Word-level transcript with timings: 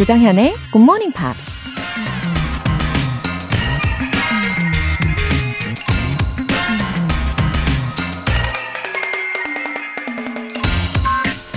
조장현의 0.00 0.54
Good 0.72 0.82
Morning 0.82 1.14
Pops. 1.14 1.60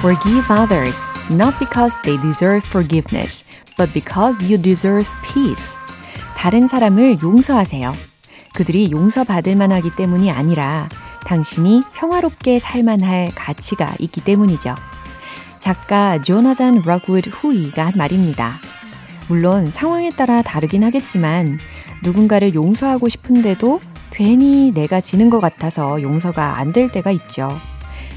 Forgive 0.01 0.51
others, 0.51 0.99
not 1.31 1.57
because 1.57 1.95
they 2.03 2.21
deserve 2.21 2.65
forgiveness, 2.65 3.45
but 3.77 3.93
because 3.93 4.37
you 4.43 4.61
deserve 4.61 5.07
peace. 5.23 5.77
다른 6.35 6.67
사람을 6.67 7.19
용서하세요. 7.23 7.95
그들이 8.53 8.91
용서받을 8.91 9.55
만하기 9.55 9.95
때문이 9.95 10.29
아니라 10.29 10.89
당신이 11.25 11.83
평화롭게 11.93 12.59
살만할 12.59 13.31
가치가 13.35 13.95
있기 13.99 14.19
때문이죠. 14.19 14.75
작가 15.63 16.21
조나단 16.21 16.81
럭우드 16.85 17.29
후이가 17.29 17.85
한 17.85 17.93
말입니다. 17.95 18.55
물론 19.29 19.71
상황에 19.71 20.09
따라 20.09 20.41
다르긴 20.41 20.83
하겠지만 20.83 21.57
누군가를 22.03 22.53
용서하고 22.53 23.07
싶은데도 23.07 23.79
괜히 24.11 24.73
내가 24.73 24.99
지는 24.99 25.29
것 25.29 25.39
같아서 25.39 26.01
용서가 26.01 26.57
안 26.57 26.73
될 26.73 26.91
때가 26.91 27.11
있죠. 27.11 27.49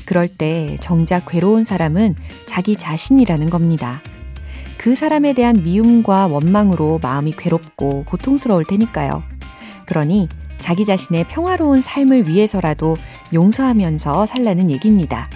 그럴 0.07 0.27
때 0.27 0.77
정작 0.81 1.27
괴로운 1.29 1.63
사람은 1.63 2.17
자기 2.47 2.75
자신이라는 2.75 3.49
겁니다. 3.49 4.03
그 4.77 4.97
사람에 4.97 5.33
대한 5.33 5.63
미움과 5.63 6.27
원망으로 6.27 6.99
마음이 7.01 7.31
괴롭고 7.39 8.07
고통스러울 8.07 8.65
테니까요. 8.65 9.23
그러니 9.87 10.29
자기 10.59 10.85
자신의 10.85 11.29
평화로운 11.29 11.81
삶을 11.81 12.27
위해서라도 12.27 12.97
용서하면서 13.33 14.27
살라는 14.27 14.69
얘기입니다. 14.69 15.31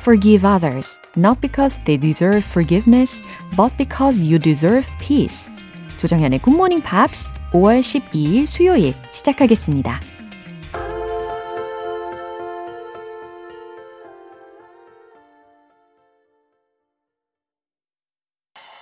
Forgive 0.00 0.46
others, 0.46 0.98
not 1.14 1.42
because 1.42 1.78
they 1.84 1.98
deserve 1.98 2.42
forgiveness, 2.42 3.20
but 3.54 3.70
because 3.76 4.18
you 4.18 4.38
deserve 4.38 4.88
peace. 4.98 5.50
조정현의 5.98 6.40
Good 6.40 6.56
Morning 6.56 6.82
Pops 6.82 7.28
5월 7.52 7.80
12일 7.80 8.46
수요일 8.46 8.94
시작하겠습니다. 9.12 10.00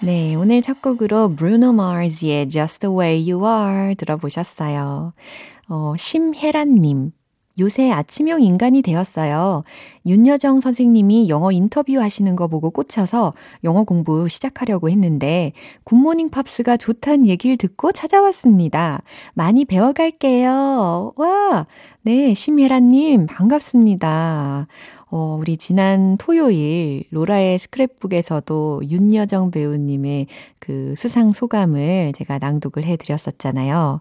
네, 0.05 0.37
오늘 0.37 0.63
첫 0.63 0.81
곡으로 0.81 1.35
Bruno 1.35 1.71
Mars의 1.71 2.49
Just 2.49 2.79
the 2.79 2.95
Way 2.95 3.29
You 3.29 3.45
Are 3.45 3.97
들어보셨어요. 3.97 5.13
어, 5.69 5.95
심혜란님. 5.99 7.18
요새 7.59 7.91
아침형 7.91 8.43
인간이 8.43 8.83
되었어요. 8.83 9.65
윤여정 10.07 10.61
선생님이 10.61 11.29
영어 11.29 11.53
인터뷰 11.53 12.01
하시는 12.01 12.37
거 12.37 12.47
보고 12.49 12.71
꽂혀서 12.71 13.33
영어 13.65 13.85
공부 13.85 14.29
시작하려고 14.29 14.89
했는데 14.89 15.53
굿모닝 15.85 16.31
팝스가 16.31 16.77
좋다는 16.77 17.27
얘기를 17.27 17.57
듣고 17.57 17.93
찾아왔습니다. 17.93 19.03
많이 19.35 19.65
배워갈게요. 19.65 21.13
와! 21.17 21.67
네, 22.03 22.33
심혜라님, 22.33 23.27
반갑습니다. 23.27 24.67
어, 25.11 25.37
우리 25.41 25.57
지난 25.57 26.17
토요일 26.19 27.05
로라의 27.11 27.59
스크랩북에서도 27.59 28.89
윤여정 28.91 29.51
배우님의 29.51 30.27
그 30.59 30.95
수상 30.97 31.33
소감을 31.33 32.13
제가 32.15 32.39
낭독을 32.39 32.85
해드렸었잖아요. 32.85 34.01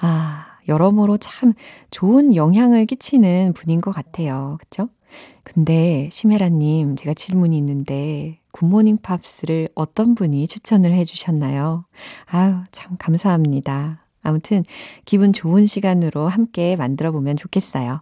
아, 0.00 0.46
여러모로 0.68 1.18
참 1.18 1.52
좋은 1.90 2.34
영향을 2.34 2.86
끼치는 2.86 3.52
분인 3.54 3.80
것 3.80 3.92
같아요. 3.92 4.56
그쵸? 4.60 4.88
근데 5.44 6.08
심혜라님, 6.12 6.96
제가 6.96 7.14
질문이 7.14 7.56
있는데 7.58 8.40
굿모닝 8.52 8.98
팝스를 8.98 9.68
어떤 9.74 10.14
분이 10.14 10.46
추천을 10.46 10.92
해주셨나요? 10.92 11.84
아유, 12.26 12.56
참 12.72 12.96
감사합니다. 12.98 14.04
아무튼 14.22 14.64
기분 15.04 15.32
좋은 15.32 15.66
시간으로 15.66 16.28
함께 16.28 16.76
만들어 16.76 17.12
보면 17.12 17.36
좋겠어요. 17.36 18.00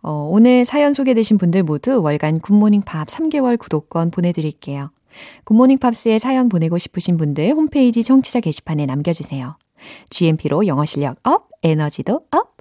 어, 0.00 0.28
오늘 0.30 0.64
사연 0.64 0.94
소개되신 0.94 1.36
분들 1.38 1.62
모두 1.62 2.00
월간 2.02 2.40
굿모닝 2.40 2.82
팝 2.82 3.08
3개월 3.08 3.58
구독권 3.58 4.10
보내드릴게요. 4.10 4.90
굿모닝 5.44 5.78
팝스에 5.78 6.18
사연 6.18 6.48
보내고 6.48 6.78
싶으신 6.78 7.16
분들 7.16 7.50
홈페이지 7.52 8.02
청취자 8.02 8.40
게시판에 8.40 8.86
남겨주세요. 8.86 9.56
GMP로 10.10 10.66
영어 10.66 10.84
실력 10.84 11.18
up, 11.24 11.48
에너지도 11.62 12.22
up! 12.30 12.53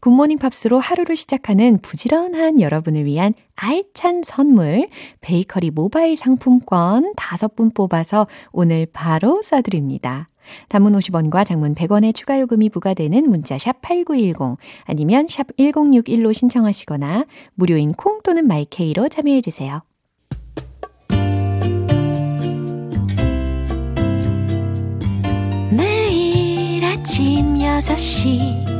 굿모닝 0.00 0.38
팝스로 0.38 0.78
하루를 0.78 1.16
시작하는 1.16 1.78
부지런한 1.82 2.60
여러분을 2.60 3.04
위한 3.04 3.34
알찬 3.56 4.22
선물, 4.24 4.88
베이커리 5.20 5.70
모바일 5.70 6.16
상품권 6.16 7.12
5분 7.14 7.74
뽑아서 7.74 8.26
오늘 8.52 8.86
바로 8.90 9.40
쏴드립니다. 9.44 10.26
단문 10.68 10.94
50원과 10.94 11.46
장문 11.46 11.74
100원의 11.74 12.14
추가 12.14 12.40
요금이 12.40 12.70
부과되는 12.70 13.28
문자 13.28 13.58
샵 13.58 13.80
8910 13.82 14.56
아니면 14.84 15.26
샵 15.28 15.46
1061로 15.56 16.32
신청하시거나 16.32 17.26
무료인 17.54 17.92
콩 17.92 18.20
또는 18.22 18.46
마이케이로 18.46 19.08
참여해 19.08 19.42
주세요. 19.42 19.82
매일 25.70 26.84
아침 26.84 27.54
6시 27.54 28.79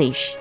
English 0.00 0.36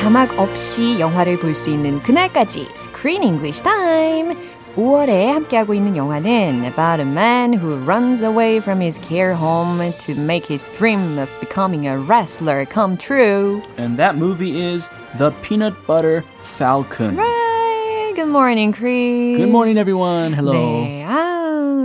자막 0.00 0.38
없이 0.38 0.98
영화를 0.98 1.38
볼 1.38 1.54
수 1.54 1.70
있는 1.70 2.02
그날까지 2.02 2.68
Screen 2.76 3.22
English 3.22 3.62
Time! 3.62 4.51
5월에 4.75 5.31
함께하고 5.33 5.73
있는 5.73 5.97
영화는 5.97 6.63
About 6.65 6.99
a 6.99 7.05
man 7.05 7.51
who 7.51 7.77
runs 7.77 8.21
away 8.21 8.59
from 8.59 8.79
his 8.79 8.99
care 8.99 9.33
home 9.33 9.91
to 10.05 10.13
make 10.13 10.45
his 10.45 10.67
dream 10.77 11.17
of 11.17 11.29
becoming 11.39 11.87
a 11.87 11.97
wrestler 11.97 12.63
come 12.65 12.95
true. 12.95 13.63
And 13.77 13.97
that 13.97 14.17
movie 14.17 14.61
is 14.61 14.87
The 15.17 15.31
Peanut 15.41 15.73
Butter 15.87 16.23
Falcon. 16.43 17.17
Right. 17.17 18.13
Good 18.15 18.29
morning, 18.29 18.71
Chris. 18.71 19.37
Good 19.37 19.49
morning, 19.49 19.77
everyone. 19.77 20.33
Hello. 20.33 20.53
네. 20.53 21.03
아, 21.07 21.30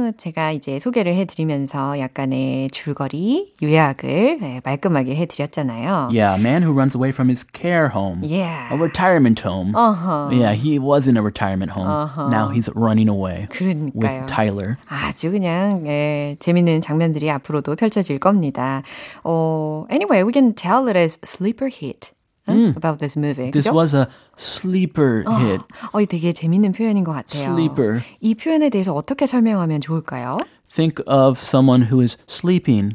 어, 0.08 0.12
제가 0.18 0.52
이제 0.52 0.80
소개를 0.80 1.16
해드리면서 1.16 2.00
약간의 2.00 2.70
줄거리, 2.72 3.54
요약을 3.62 4.40
네, 4.40 4.62
말끔하게 4.64 5.16
해드렸잖아요. 5.16 6.10
Yeah, 6.12 6.36
a 6.36 6.40
man 6.40 6.64
who 6.64 6.72
runs 6.74 6.96
away 6.96 7.12
from 7.12 7.30
his 7.30 7.44
care 7.44 7.90
home. 7.90 8.24
Yeah. 8.24 8.74
A 8.74 8.78
retirement 8.78 9.42
home. 9.46 9.74
어허. 9.74 10.32
Yeah, 10.32 10.54
he 10.54 10.80
was 10.80 11.08
in 11.08 11.18
a 11.18 11.22
retirement 11.22 11.72
home. 11.72 12.10
Now 12.32 12.50
he's 12.50 12.70
running 12.76 13.10
away 13.10 13.48
그러니까요. 13.50 13.94
with 13.96 14.26
Tyler. 14.28 14.78
아주 14.88 15.32
그냥 15.32 15.86
예, 15.88 16.38
재밌는 16.40 16.82
장면들이 16.82 17.30
앞으로도 17.30 17.76
펼쳐질 17.76 18.20
겁니다. 18.20 18.84
어, 19.24 19.86
anyway, 19.90 20.24
we 20.24 20.32
can 20.32 20.54
tell 20.54 20.88
it 20.88 20.98
as 20.98 21.20
sleeper 21.26 21.70
hit 21.70 22.12
huh? 22.47 22.73
about 22.77 22.99
this 22.99 23.17
movie. 23.17 23.51
This 23.51 23.67
그죠? 23.69 23.75
was 23.75 23.95
a 23.95 24.07
sleeper 24.39 25.25
hit. 25.39 25.63
어, 25.93 26.01
이 26.01 26.07
되게 26.07 26.33
재밌는 26.33 26.73
표현인 26.73 27.05
것 27.05 27.13
같아요. 27.13 27.53
Sleeper. 27.53 28.03
이 28.21 28.35
표현에 28.35 28.69
대해서 28.71 28.93
어떻게 28.95 29.27
설명하면 29.27 29.81
좋을까요? 29.81 30.39
Think 30.75 31.03
of 31.07 31.39
someone 31.39 31.83
who 31.91 32.01
is 32.01 32.17
sleeping 32.29 32.93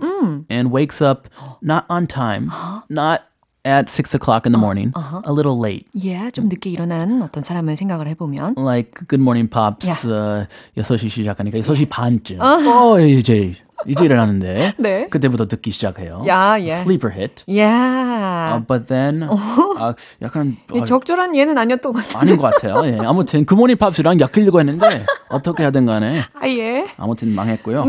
and 0.49 0.71
wakes 0.73 0.99
up 1.03 1.29
not 1.61 1.85
on 1.89 2.07
time, 2.07 2.49
not 2.89 3.21
at 3.63 3.87
six 3.91 4.15
o'clock 4.15 4.47
in 4.47 4.51
the 4.51 4.57
morning, 4.57 4.91
a 4.95 5.31
little 5.31 5.59
late. 5.59 5.85
예, 6.03 6.31
좀 6.31 6.49
늦게 6.49 6.71
일어난 6.71 7.21
어떤 7.21 7.43
사람을 7.43 7.77
생각을 7.77 8.07
해보면 8.07 8.55
Like 8.57 9.05
Good 9.07 9.21
Morning 9.21 9.47
Pops 9.47 9.85
Yeah. 9.85 10.07
어, 10.07 10.47
6시 10.75 11.09
시작하니까 11.09 11.59
6시 11.59 11.87
반쯤. 11.89 12.41
어, 12.41 12.99
이제 12.99 13.53
이제 13.85 14.05
일어나는데 14.05 14.73
네. 14.77 15.07
그때부터 15.09 15.47
듣기 15.47 15.71
시작해요. 15.71 16.23
야, 16.27 16.57
예. 16.59 16.71
Sleeper 16.71 17.13
hit. 17.15 17.43
야, 17.57 18.27
Uh, 18.57 18.65
but 18.65 18.87
then 18.87 19.23
아, 19.23 19.93
약간 20.21 20.57
아, 20.73 20.83
적절한 20.85 21.35
예는 21.35 21.57
아니었던 21.57 21.91
것 21.93 21.99
같아요. 22.03 22.21
아닌 22.21 22.37
것 22.37 22.51
같아요. 22.53 22.81
예. 22.85 22.97
아무튼 23.05 23.45
굿모닝 23.45 23.77
팝스랑 23.77 24.19
엮으려고 24.19 24.59
했는데 24.59 25.05
어떻게 25.29 25.63
하든 25.65 25.85
간에 25.85 26.21
아, 26.33 26.47
예. 26.47 26.87
아무튼 26.97 27.35
망했고요. 27.35 27.85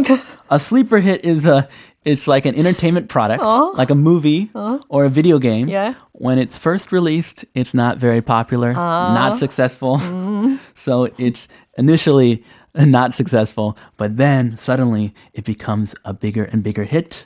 a 0.51 0.57
sleeper 0.59 1.01
hit 1.01 1.27
is 1.27 1.47
a 1.49 1.67
it's 2.05 2.29
like 2.29 2.47
an 2.47 2.55
entertainment 2.55 3.09
product, 3.09 3.43
like 3.77 3.91
a 3.91 3.95
movie 3.97 4.51
or 4.89 5.05
a 5.05 5.11
video 5.11 5.39
game. 5.39 5.69
Yeah. 5.69 5.95
When 6.13 6.39
it's 6.39 6.57
first 6.59 6.93
released, 6.93 7.45
it's 7.55 7.75
not 7.75 7.99
very 7.99 8.21
popular, 8.23 8.73
not 8.73 9.39
successful. 9.39 9.99
so 10.75 11.09
it's 11.19 11.49
initially 11.77 12.45
not 12.76 13.14
successful, 13.14 13.78
but 13.98 14.18
then 14.18 14.58
suddenly 14.58 15.14
it 15.34 15.46
becomes 15.46 15.96
a 16.06 16.14
bigger 16.14 16.46
and 16.46 16.64
bigger 16.64 16.84
hit 16.84 17.26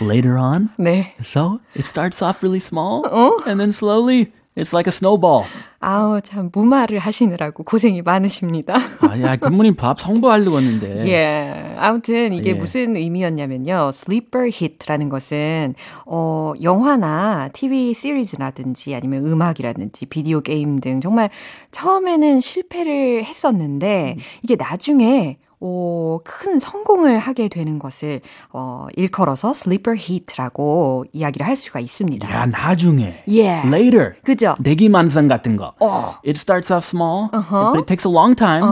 later 0.00 0.38
on. 0.38 0.70
네. 0.78 1.12
So 1.22 1.60
it 1.74 1.86
starts 1.86 2.22
off 2.22 2.42
really 2.42 2.60
small 2.60 3.06
and 3.46 3.60
then 3.60 3.72
slowly 3.72 4.32
it's 4.56 4.72
like 4.72 4.88
a 4.88 4.92
snowball. 4.92 5.44
아우, 5.80 6.20
참, 6.20 6.50
무마를 6.52 6.98
하시느라고 6.98 7.62
고생이 7.62 8.02
많으십니다. 8.02 8.74
아, 8.74 9.20
야, 9.20 9.36
굿모닝 9.36 9.76
밥 9.76 10.00
성부하려고 10.00 10.58
했는데. 10.58 11.06
예. 11.06 11.76
아무튼 11.78 12.32
이게 12.32 12.50
예. 12.50 12.54
무슨 12.54 12.96
의미였냐면요. 12.96 13.90
sleeper 13.94 14.50
hit라는 14.52 15.08
것은 15.10 15.74
어 16.06 16.54
영화나 16.62 17.48
TV 17.52 17.92
시리즈라든지 17.92 18.94
아니면 18.94 19.26
음악이라든지 19.26 20.06
비디오 20.06 20.40
게임 20.40 20.80
등 20.80 21.00
정말 21.00 21.30
처음에는 21.72 22.40
실패를 22.40 23.24
했었는데 23.24 24.16
이게 24.42 24.56
나중에 24.56 25.36
어, 25.60 26.18
큰 26.24 26.58
성공을 26.58 27.18
하게 27.18 27.48
되는 27.48 27.78
것을 27.78 28.20
어, 28.52 28.86
일컬어서 28.94 29.50
sleeper 29.50 29.98
hit라고 29.98 31.04
이야기를 31.12 31.46
할 31.46 31.56
수가 31.56 31.80
있습니다. 31.80 32.30
야, 32.30 32.46
나중에. 32.46 33.22
예. 33.28 33.62
Later. 33.64 34.14
그죠? 34.22 34.54
대기만상 34.62 35.28
같은 35.28 35.56
거. 35.56 35.72
어. 35.80 36.16
It 36.26 36.38
starts 36.38 36.72
off 36.72 36.86
small, 36.86 37.28
but 37.30 37.78
it 37.78 37.86
takes 37.86 38.06
a 38.06 38.12
long 38.12 38.34
time, 38.36 38.64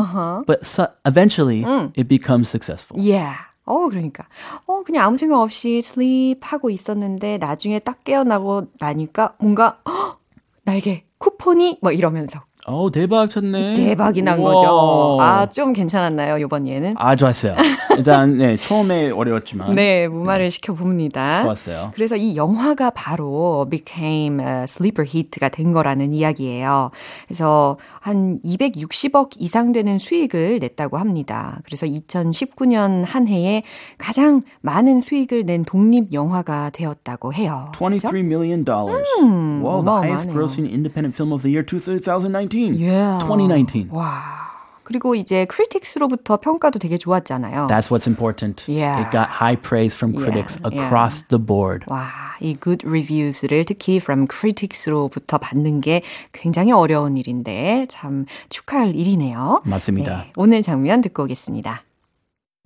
but 0.47 0.61
so, 0.65 0.87
eventually 1.07 1.65
it 1.97 2.05
becomes 2.09 2.49
successful. 2.49 3.03
예. 3.07 3.25
어, 3.67 3.89
그러니까. 3.89 4.27
어, 4.67 4.83
그냥 4.85 5.07
아무 5.07 5.17
생각 5.17 5.41
없이 5.41 5.79
sleep 5.79 6.41
하고 6.43 6.69
있었는데 6.69 7.39
나중에 7.39 7.79
딱 7.79 8.05
깨어나고 8.05 8.67
나니까 8.79 9.35
뭔가 9.39 9.79
헉, 9.89 10.19
나에게 10.65 11.05
쿠폰이 11.19 11.79
뭐 11.81 11.93
이러면서 11.93 12.43
어, 12.67 12.91
대박 12.91 13.29
쳤네. 13.29 13.75
대박이 13.75 14.23
난 14.23 14.39
우와. 14.39 14.53
거죠. 14.55 15.19
아, 15.21 15.47
좀 15.51 15.75
괜찮았나요, 15.75 16.41
요번 16.41 16.67
예는? 16.67 16.95
아, 16.97 17.15
좋았어요. 17.15 17.57
일단 17.99 18.39
네, 18.39 18.57
처음에 18.57 19.11
어려웠지만 19.11 19.75
네, 19.75 20.09
무마를 20.09 20.51
시켜봅니다. 20.51 21.43
좋았어요. 21.43 21.93
그래서 21.95 22.17
이 22.17 22.37
영화가 22.37 22.91
바로 22.91 23.67
became 23.71 24.43
a 24.43 24.63
sleeper 24.63 25.07
hit가 25.07 25.51
된 25.51 25.73
거라는 25.73 26.15
이야기예요. 26.15 26.91
그래서 27.29 27.77
한 28.05 28.39
260억 28.45 29.31
이상 29.39 29.73
되는 29.73 29.97
수익을 29.97 30.59
냈다고 30.59 30.99
합니다. 30.99 31.63
그래서 31.65 31.87
2019년 31.87 33.03
한 33.03 33.27
해에 33.27 33.63
가장 33.97 34.43
많은 34.61 35.01
수익을 35.01 35.47
낸 35.47 35.65
독립 35.65 36.13
영화가 36.13 36.69
되었다고 36.75 37.33
해요. 37.33 37.73
그렇죠? 37.75 38.09
$23 38.09 38.25
million. 38.27 38.63
dollars. 38.63 39.09
wow, 39.23 39.83
the 39.83 39.91
highest 39.91 40.29
grossing 40.29 40.67
independent 40.71 41.17
film 41.17 41.33
of 41.33 41.41
the 41.41 41.51
year 41.51 41.65
2019. 41.65 42.75
Yeah. 42.79 43.19
2019. 43.25 43.89
와. 43.91 44.54
그리고 44.85 45.15
이제 45.15 45.47
크리틱스로부터 45.47 46.37
평가도 46.39 46.79
되게 46.79 46.97
좋았잖아요. 46.99 47.67
That's 47.69 47.91
what's 47.91 48.07
important. 48.07 48.65
Yeah. 48.69 49.01
It 49.01 49.11
got 49.11 49.29
high 49.29 49.57
praise 49.57 49.97
from 49.97 50.15
critics 50.15 50.57
Yeah, 50.61 50.69
yeah. 50.71 50.87
across 50.87 51.25
the 51.29 51.39
board. 51.41 51.85
와, 51.89 52.07
이 52.41 52.55
good 52.55 52.87
reviews를 52.87 53.65
특히 53.65 53.97
from 53.97 54.27
critics로부터 54.29 55.39
받는 55.39 55.81
게 55.81 56.03
굉장히 56.33 56.73
어려운 56.73 57.17
일인데 57.17 57.87
참 57.89 58.27
축하할 58.51 58.95
일이네요. 58.95 59.63
맞습니다. 59.65 60.25
네, 60.25 60.33
오늘 60.37 60.63
장면 60.63 61.01
듣고 61.01 61.25
오겠습니다. 61.25 61.83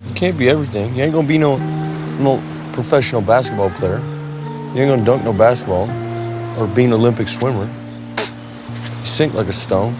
You 0.05 0.13
can't 0.13 0.37
be 0.37 0.47
everything. 0.49 0.93
You 0.95 1.03
ain't 1.03 1.13
gonna 1.13 1.27
be 1.27 1.37
no 1.37 1.57
no 2.19 2.39
professional 2.73 3.25
basketball 3.25 3.71
player. 3.79 3.99
You 4.75 4.83
ain't 4.83 4.89
gonna 4.91 5.03
dunk 5.03 5.23
no 5.23 5.33
basketball 5.33 5.89
or 6.59 6.67
be 6.75 6.83
an 6.83 6.93
Olympic 6.93 7.27
swimmer. 7.27 7.67
You 7.67 9.05
sink 9.05 9.33
like 9.33 9.47
a 9.47 9.53
stone 9.55 9.93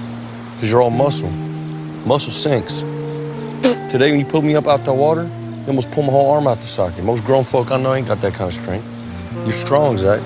because 0.56 0.69
you're 0.71 0.81
all 0.81 0.92
muscle. 0.92 1.31
Muscle 2.05 2.31
sinks. 2.31 2.81
Today 3.89 4.11
when 4.11 4.19
you 4.19 4.25
pulled 4.25 4.45
me 4.45 4.55
up 4.55 4.67
out 4.67 4.83
the 4.85 4.93
water, 4.93 5.23
you 5.23 5.67
almost 5.67 5.91
pulled 5.91 6.05
my 6.07 6.11
whole 6.11 6.31
arm 6.31 6.47
out 6.47 6.57
the 6.57 6.67
socket. 6.67 7.03
Most 7.03 7.25
grown 7.25 7.43
folk 7.43 7.71
I 7.71 7.77
know 7.77 7.93
ain't 7.93 8.07
got 8.07 8.21
that 8.21 8.33
kind 8.33 8.47
of 8.47 8.53
strength. 8.53 8.85
You're 9.45 9.53
strong, 9.53 9.97
Zach. 9.97 10.21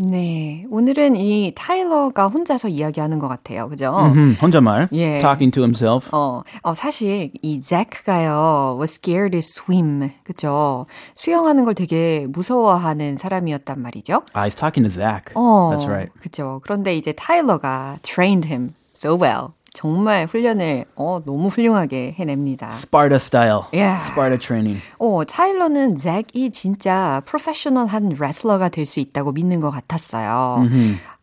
네, 0.00 0.64
오늘은 0.70 1.16
이 1.16 1.52
타일러가 1.56 2.28
혼자서 2.28 2.68
이야기하는 2.68 3.18
것 3.18 3.26
같아요. 3.26 3.68
그죠? 3.68 3.92
음, 4.14 4.36
혼자말. 4.40 4.88
예. 4.92 5.18
Talking 5.18 5.50
to 5.50 5.62
himself. 5.62 6.08
어, 6.12 6.44
어, 6.62 6.74
사실 6.74 7.32
이 7.42 7.60
잭가요 7.60 8.76
was 8.78 8.92
scared 8.92 9.32
to 9.32 9.38
swim, 9.40 10.12
그죠? 10.22 10.86
수영하는 11.16 11.64
걸 11.64 11.74
되게 11.74 12.26
무서워하는 12.28 13.18
사람이었단 13.18 13.80
말이죠. 13.82 14.22
Ah, 14.36 14.46
he's 14.46 14.54
talking 14.56 14.84
to 14.84 14.90
Zach. 14.90 15.32
어, 15.34 15.72
That's 15.74 15.88
right. 15.88 16.12
그죠. 16.20 16.60
그런데 16.62 16.96
이제 16.96 17.10
타일러가 17.10 17.98
trained 18.04 18.46
him 18.46 18.74
so 18.94 19.16
well. 19.20 19.50
정말 19.74 20.26
훈련을 20.26 20.84
어, 20.96 21.20
너무 21.24 21.48
훌륭하게 21.48 22.14
해냅니다. 22.18 22.70
Sparta 22.72 23.16
style. 23.16 23.60
Yeah. 23.72 24.02
Sparta 24.10 24.38
training. 24.38 24.80
어, 24.98 25.24
타일러는 25.24 25.96
잭이 25.96 26.50
진짜 26.50 27.22
프로페셔널한 27.26 28.16
레슬러가 28.18 28.68
될 28.68 28.86
수 28.86 29.00
있다고 29.00 29.32
믿는 29.32 29.60
것 29.60 29.70
같았어요. 29.70 30.64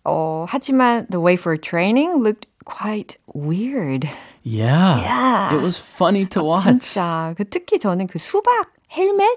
어, 0.04 0.46
하지만 0.48 1.08
the 1.10 1.22
way 1.24 1.34
for 1.36 1.58
training 1.60 2.22
looked 2.24 2.48
quite 2.66 3.18
weird. 3.34 4.08
Yeah. 4.46 5.02
Yeah. 5.02 5.56
It 5.58 5.62
was 5.62 5.78
funny 5.78 6.25
to 6.30 6.44
watch. 6.44 6.64
진짜 6.64 7.34
그 7.36 7.44
특히 7.50 7.80
저는 7.80 8.06
그 8.08 8.20
수박 8.20 8.70
헬멧 8.96 9.28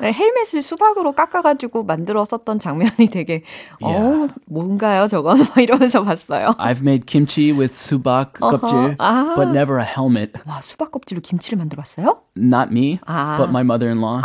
네, 0.00 0.12
헬멧을 0.12 0.60
수박으로 0.60 1.12
깎아가지고 1.12 1.84
만들어 1.84 2.24
썼던 2.24 2.58
장면이 2.58 3.08
되게 3.10 3.42
어 3.80 3.88
Yeah. 3.88 4.34
뭔가요 4.46 5.06
저건 5.06 5.38
막 5.38 5.58
이러면서 5.58 6.02
봤어요. 6.02 6.48
I've 6.58 6.82
made 6.82 7.06
kimchi 7.06 7.52
with 7.52 7.72
subak 7.72 8.32
껍질, 8.40 8.96
아. 8.98 9.34
but 9.36 9.50
never 9.50 9.78
a 9.78 9.86
helmet. 9.86 10.32
와 10.46 10.60
수박 10.60 10.90
껍질로 10.90 11.20
김치를 11.20 11.56
만들었어요? 11.58 12.20
Not 12.36 12.70
me, 12.72 12.98
아. 13.06 13.36
but 13.38 13.50
my 13.50 13.62
mother-in-law. 13.62 14.22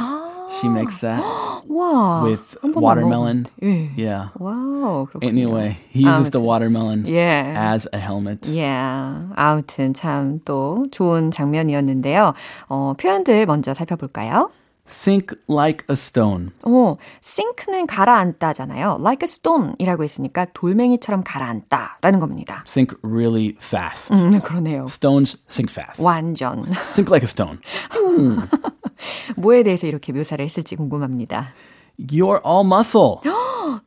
She 0.59 0.69
makes 0.69 0.99
that 1.01 1.21
와 1.67 2.23
with 2.23 2.57
watermelon. 2.75 3.45
예. 3.63 3.89
Yeah. 3.97 4.29
와우 4.39 5.07
그렇군요. 5.07 5.27
Anyway, 5.27 5.77
he 5.89 6.03
uses 6.05 6.29
the 6.31 6.39
아무튼. 6.39 6.45
watermelon 6.45 7.05
예. 7.07 7.53
as 7.55 7.87
a 7.93 7.99
helmet. 7.99 8.47
Yeah. 8.47 9.27
아무튼 9.35 9.93
참 9.93 10.39
또 10.45 10.85
좋은 10.91 11.31
장면이었는데요. 11.31 12.33
어, 12.69 12.93
표현들 12.97 13.45
먼저 13.45 13.73
살펴볼까요? 13.73 14.51
Sink 14.85 15.37
like 15.49 15.85
a 15.89 15.93
stone. 15.95 16.51
어, 16.65 16.97
sink는 17.23 17.87
가라앉다잖아요. 17.87 18.97
like 18.99 19.25
a 19.25 19.29
stone이라고 19.31 20.03
했으니까 20.03 20.45
돌멩이처럼 20.53 21.23
가라앉다라는 21.23 22.19
겁니다. 22.19 22.63
Sink 22.67 22.97
really 23.01 23.55
fast. 23.61 24.13
음, 24.13 24.41
그러네요. 24.41 24.83
Stones 24.89 25.37
sink 25.49 25.71
fast. 25.71 26.03
완전. 26.03 26.59
Sink 26.83 27.09
like 27.09 27.23
a 27.23 27.29
stone. 27.29 27.59
뭐에 29.35 29.63
대해서 29.63 29.87
이렇게 29.87 30.11
묘사를 30.13 30.43
했을지 30.43 30.75
궁금합니다. 30.75 31.53
You're 31.99 32.41
all 32.45 32.65
muscle. 32.65 33.17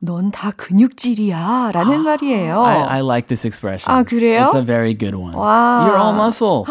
넌 0.01 0.31
다 0.31 0.51
근육질이야 0.53 1.71
라는 1.73 2.03
말이에요. 2.03 2.63
I, 2.63 2.83
I 2.83 3.01
like 3.01 3.27
this 3.29 3.47
expression. 3.47 3.95
아, 3.95 4.03
그래요? 4.03 4.45
It's 4.45 4.57
a 4.57 4.65
very 4.65 4.97
good 4.97 5.17
one. 5.17 5.35
와. 5.37 5.87
You're 5.89 6.01
all 6.01 6.15
muscle. 6.15 6.65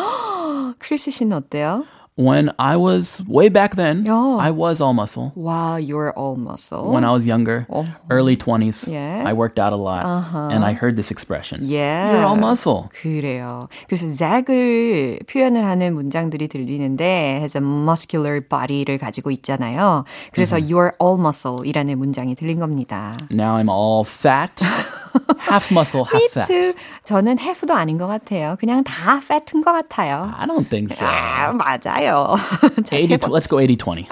크리스 0.79 1.11
씨는 1.11 1.35
어때요? 1.37 1.83
When 2.16 2.50
I 2.58 2.76
was 2.76 3.22
way 3.26 3.48
back 3.48 3.76
then, 3.76 4.04
Oh. 4.06 4.36
I 4.38 4.50
was 4.50 4.82
all 4.82 4.92
muscle. 4.92 5.32
Wow, 5.34 5.76
you're 5.80 6.12
all 6.12 6.36
muscle. 6.36 6.92
When 6.92 7.02
I 7.02 7.12
was 7.16 7.24
younger, 7.24 7.64
early 8.10 8.36
20s, 8.36 8.84
Yeah. 8.92 9.22
I 9.24 9.32
worked 9.32 9.58
out 9.58 9.72
a 9.72 9.76
lot. 9.80 10.04
And 10.52 10.60
I 10.62 10.74
heard 10.74 10.96
this 10.96 11.10
expression. 11.10 11.60
yeah. 11.64 12.12
You're 12.12 12.26
all 12.26 12.36
muscle. 12.36 12.90
그래요. 12.92 13.68
그래서 13.88 14.06
Zach을 14.12 15.20
표현을 15.32 15.64
하는 15.64 15.94
문장들이 15.94 16.48
들리는데 16.48 17.38
has 17.40 17.56
a 17.56 17.62
muscular 17.64 18.42
body를 18.42 18.98
가지고 18.98 19.30
있잖아요. 19.30 20.04
그래서 20.32 20.56
you're 20.58 20.92
all 21.00 21.16
muscle이라는 21.18 21.96
문장이 21.96 22.34
들린 22.34 22.58
겁니다. 22.58 23.16
Now 23.30 23.56
I'm 23.56 23.70
all 23.70 24.04
fat, 24.04 24.62
half 25.48 25.72
muscle, 25.72 26.04
half 26.12 26.32
fat. 26.32 26.48
피트 26.52 26.74
저는 27.04 27.38
half도 27.38 27.72
아닌 27.72 27.96
것 27.96 28.06
같아요. 28.08 28.56
그냥 28.60 28.84
다 28.84 29.16
fat인 29.22 29.62
것 29.64 29.72
같아요. 29.72 30.30
I 30.36 30.46
don't 30.46 30.68
think 30.68 30.92
so. 30.92 31.06
아, 31.08 31.52
맞아요. 31.54 32.03
자, 32.04 32.04
80, 32.84 33.08
세 33.08 33.16
번. 33.16 33.30
let's 33.32 33.48
go 33.48 33.56
80-20. 33.56 34.06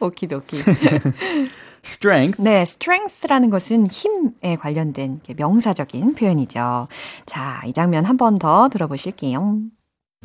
오키도키. 0.00 0.62
Strength. 1.84 2.42
네, 2.42 2.62
strength라는 2.62 3.50
것은 3.50 3.86
힘에 3.86 4.56
관련된 4.60 5.20
명사적인 5.36 6.14
표현이죠. 6.14 6.88
자, 7.24 7.62
이 7.66 7.72
장면 7.72 8.04
한 8.04 8.16
번 8.16 8.38
더 8.38 8.68
들어보실게요. 8.68 9.60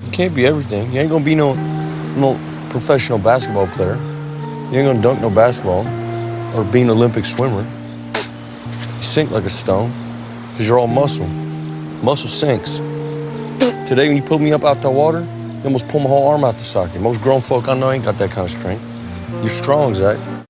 You 0.01 0.11
can't 0.11 0.33
be 0.35 0.45
everything. 0.45 0.91
You 0.91 1.01
ain't 1.01 1.09
gonna 1.09 1.23
be 1.23 1.35
no 1.35 1.53
no 2.17 2.35
professional 2.69 3.21
basketball 3.21 3.67
player. 3.75 3.95
You 4.71 4.79
ain't 4.81 4.87
gonna 4.89 5.01
dunk 5.01 5.21
no 5.21 5.29
basketball 5.29 5.85
or 6.57 6.65
be 6.71 6.81
an 6.81 6.89
Olympic 6.89 7.23
swimmer. 7.25 7.61
You 7.63 9.03
sink 9.03 9.29
like 9.31 9.45
a 9.45 9.53
stone 9.53 9.91
because 10.51 10.67
you're 10.67 10.79
all 10.79 10.87
muscle. 10.89 11.27
Muscle 12.01 12.27
sinks. 12.29 12.81
Today 13.85 14.07
when 14.09 14.17
you 14.17 14.23
pulled 14.23 14.41
me 14.41 14.51
up 14.51 14.63
out 14.65 14.81
the 14.81 14.89
water, 14.89 15.21
you 15.58 15.64
almost 15.64 15.88
pulled 15.88 16.04
my 16.04 16.08
whole 16.08 16.28
arm 16.28 16.44
out 16.44 16.54
the 16.54 16.60
socket. 16.60 17.00
Most 17.00 17.20
grown 17.20 17.40
folk 17.40 17.68
I 17.68 17.74
know 17.74 17.90
ain't 17.90 18.04
got 18.04 18.18
that 18.18 18.30
kind 18.30 18.44
of 18.44 18.50
strength. 18.50 18.84
You're 19.42 19.50
strong, 19.50 19.94
Zach. 19.94 20.47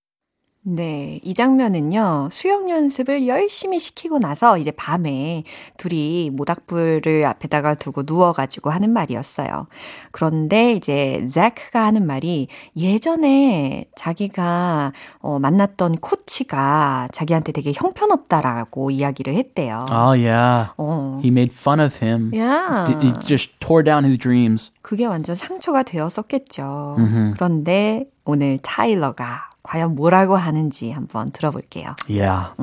네, 0.62 1.18
이 1.22 1.32
장면은요, 1.32 2.28
수영 2.30 2.68
연습을 2.68 3.26
열심히 3.26 3.78
시키고 3.78 4.18
나서 4.18 4.58
이제 4.58 4.70
밤에 4.70 5.44
둘이 5.78 6.30
모닥불을 6.34 7.24
앞에다가 7.24 7.74
두고 7.74 8.02
누워가지고 8.04 8.68
하는 8.68 8.90
말이었어요. 8.92 9.68
그런데 10.10 10.72
이제 10.72 11.24
잭가 11.30 11.86
하는 11.86 12.06
말이 12.06 12.48
예전에 12.76 13.86
자기가 13.96 14.92
어, 15.20 15.38
만났던 15.38 15.98
코치가 15.98 17.08
자기한테 17.12 17.52
되게 17.52 17.72
형편없다라고 17.74 18.90
이야기를 18.90 19.36
했대요. 19.36 19.86
Oh, 19.88 20.20
yeah. 20.22 20.70
어, 20.76 21.18
He 21.22 21.28
made 21.28 21.54
fun 21.56 21.80
of 21.80 21.96
him. 22.04 22.30
야, 22.36 22.84
D- 22.84 22.94
He 23.06 23.14
just 23.20 23.58
tore 23.60 23.82
down 23.82 24.04
his 24.04 24.18
dreams. 24.18 24.72
그게 24.82 25.06
완전 25.06 25.34
상처가 25.34 25.82
되었었겠죠. 25.82 26.96
그런데 27.34 28.04
오늘 28.26 28.58
타일러가 28.58 29.47
과연 29.68 29.94
뭐라고 29.94 30.36
하는지 30.36 30.92
한번 30.92 31.30
들어볼게요. 31.30 31.94
Yeah. 32.08 32.54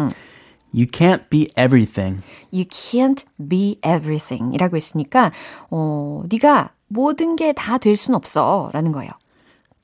You 0.73 0.87
can't 0.87 1.29
be 1.29 1.47
everything. 1.55 2.21
You 2.51 2.65
can't 2.65 3.23
be 3.47 3.77
everything 3.85 4.53
이라고 4.53 4.75
했으니까, 4.75 5.31
어, 5.69 6.23
네가 6.29 6.71
모든 6.87 7.35
게 7.35 7.53
다 7.53 7.77
될 7.77 7.93
순 7.95 8.15
없어. 8.15 8.69
라는 8.73 8.91
거예요. 8.91 9.11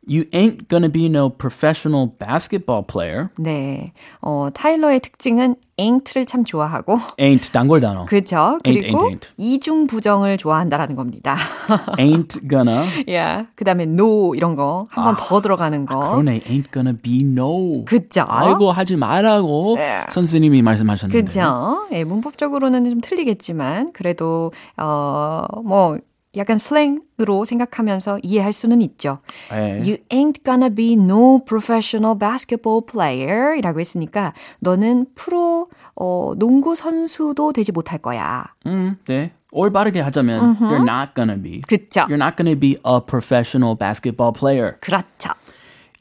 You 0.09 0.25
ain't 0.33 0.67
gonna 0.67 0.89
be 0.89 1.05
no 1.05 1.29
professional 1.29 2.07
basketball 2.17 2.81
player. 2.85 3.29
네. 3.37 3.93
어, 4.19 4.49
타일러의 4.51 4.99
특징은 4.99 5.55
ain't를 5.77 6.25
참 6.25 6.43
좋아하고, 6.43 6.97
Ain't 7.19 7.51
단골 7.51 7.81
단어. 7.81 8.05
그죠? 8.05 8.59
Ain't, 8.65 8.79
그리고 8.81 8.97
ain't, 8.97 9.05
ain't. 9.05 9.29
이중 9.37 9.85
부정을 9.85 10.37
좋아한다라는 10.37 10.95
겁니다. 10.95 11.35
ain't 11.99 12.39
gonna. 12.49 12.87
야, 13.13 13.45
그 13.55 13.63
다음에 13.63 13.83
no 13.83 14.33
이런 14.33 14.55
거 14.55 14.87
한 14.89 15.05
번더 15.05 15.41
들어가는 15.41 15.85
거. 15.85 15.99
그러네. 15.99 16.41
Ain't 16.47 16.71
gonna 16.73 16.93
be 16.99 17.19
no. 17.21 17.85
그죠? 17.85 18.25
알고 18.27 18.71
하지 18.71 18.95
말라고 18.95 19.75
네. 19.77 20.03
선생님이 20.09 20.63
말씀하셨는데. 20.63 21.23
그죠? 21.25 21.87
예, 21.91 22.03
문법적으로는 22.03 22.89
좀 22.89 23.01
틀리겠지만, 23.01 23.93
그래도, 23.93 24.51
어, 24.77 25.45
뭐, 25.63 25.97
약간 26.37 26.57
슬랭으로 26.57 27.43
생각하면서 27.45 28.19
이해할 28.23 28.53
수는 28.53 28.81
있죠. 28.81 29.19
네. 29.49 29.79
You 29.79 29.97
ain't 30.11 30.43
gonna 30.43 30.73
be 30.73 30.93
no 30.93 31.43
professional 31.43 32.17
basketball 32.17 32.81
player 32.85 33.57
이라고 33.57 33.79
했으니까, 33.79 34.33
너는 34.59 35.07
프로, 35.15 35.67
어, 35.95 36.33
농구 36.37 36.75
선수도 36.75 37.51
되지 37.51 37.71
못할 37.73 37.99
거야. 37.99 38.45
음, 38.65 38.95
네. 39.05 39.33
올바르게 39.51 39.99
하자면 39.99 40.57
you're 40.59 40.81
not 40.81 41.13
gonna 41.13 41.41
be. 41.41 41.59
그쵸? 41.67 42.01
You're 42.07 42.13
not 42.15 42.37
gonna 42.37 42.57
be 42.57 42.77
a 42.87 42.99
professional 43.05 43.77
basketball 43.77 44.31
player. 44.31 44.77
그렇죠. 44.79 45.31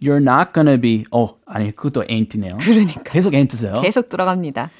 You're 0.00 0.22
not 0.22 0.52
gonna 0.54 0.80
be. 0.80 1.04
어, 1.10 1.28
아니 1.46 1.72
그것도 1.72 2.04
ain't네요. 2.08 2.56
그러니까. 2.60 3.02
계속 3.02 3.34
ain't세요. 3.34 3.80
계속 3.82 4.08
들어갑니다. 4.08 4.70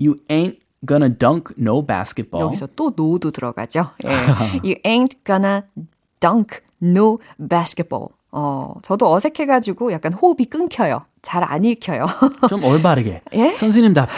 You 0.00 0.20
ain't 0.30 0.60
gonna 0.86 1.08
dunk 1.08 1.54
no 1.58 1.84
basketball. 1.84 2.44
여기서 2.46 2.68
또 2.76 2.92
no도 2.96 3.30
들어가죠. 3.30 3.90
예. 4.04 4.10
You 4.64 4.76
ain't 4.84 5.14
gonna 5.24 5.62
dunk 6.20 6.60
no 6.82 7.18
basketball. 7.38 8.08
어, 8.32 8.74
저도 8.82 9.12
어색해가지고 9.12 9.92
약간 9.92 10.12
호흡이 10.12 10.44
끊겨요. 10.46 11.02
잘 11.22 11.42
안 11.44 11.64
읽혀요. 11.64 12.06
좀 12.48 12.64
올바르게. 12.64 13.22
예? 13.34 13.48
선생님답게 13.54 14.12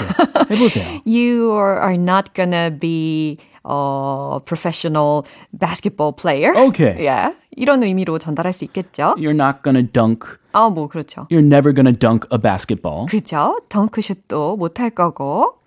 해보세요. 0.50 1.00
you 1.06 1.50
are 1.52 1.94
not 1.96 2.30
gonna 2.34 2.70
be 2.70 3.38
a 3.68 4.38
professional 4.44 5.22
basketball 5.58 6.12
player. 6.14 6.54
Okay. 6.68 7.04
예. 7.06 7.34
이런 7.56 7.82
의미로 7.82 8.18
전달할 8.18 8.52
수 8.52 8.64
있겠죠. 8.64 9.14
You're 9.18 9.34
not 9.34 9.62
gonna 9.64 9.82
dunk. 9.82 10.26
아, 10.52 10.68
뭐 10.68 10.86
그렇죠. 10.88 11.26
You're 11.30 11.44
never 11.44 11.74
gonna 11.74 11.92
dunk 11.96 12.28
a 12.32 12.38
basketball. 12.40 13.06
그죠? 13.06 13.58
덩크슛도 13.68 14.56
못할 14.56 14.90
거고. 14.90 15.58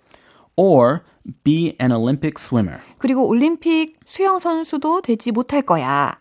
Or 0.56 1.00
be 1.44 1.76
an 1.80 1.92
Olympic 1.92 2.34
swimmer. 2.38 2.80
그리고 2.98 3.26
올림픽 3.26 3.98
수영 4.04 4.38
선수도 4.38 5.02
되지 5.02 5.32
못할 5.32 5.62
거야. 5.62 6.18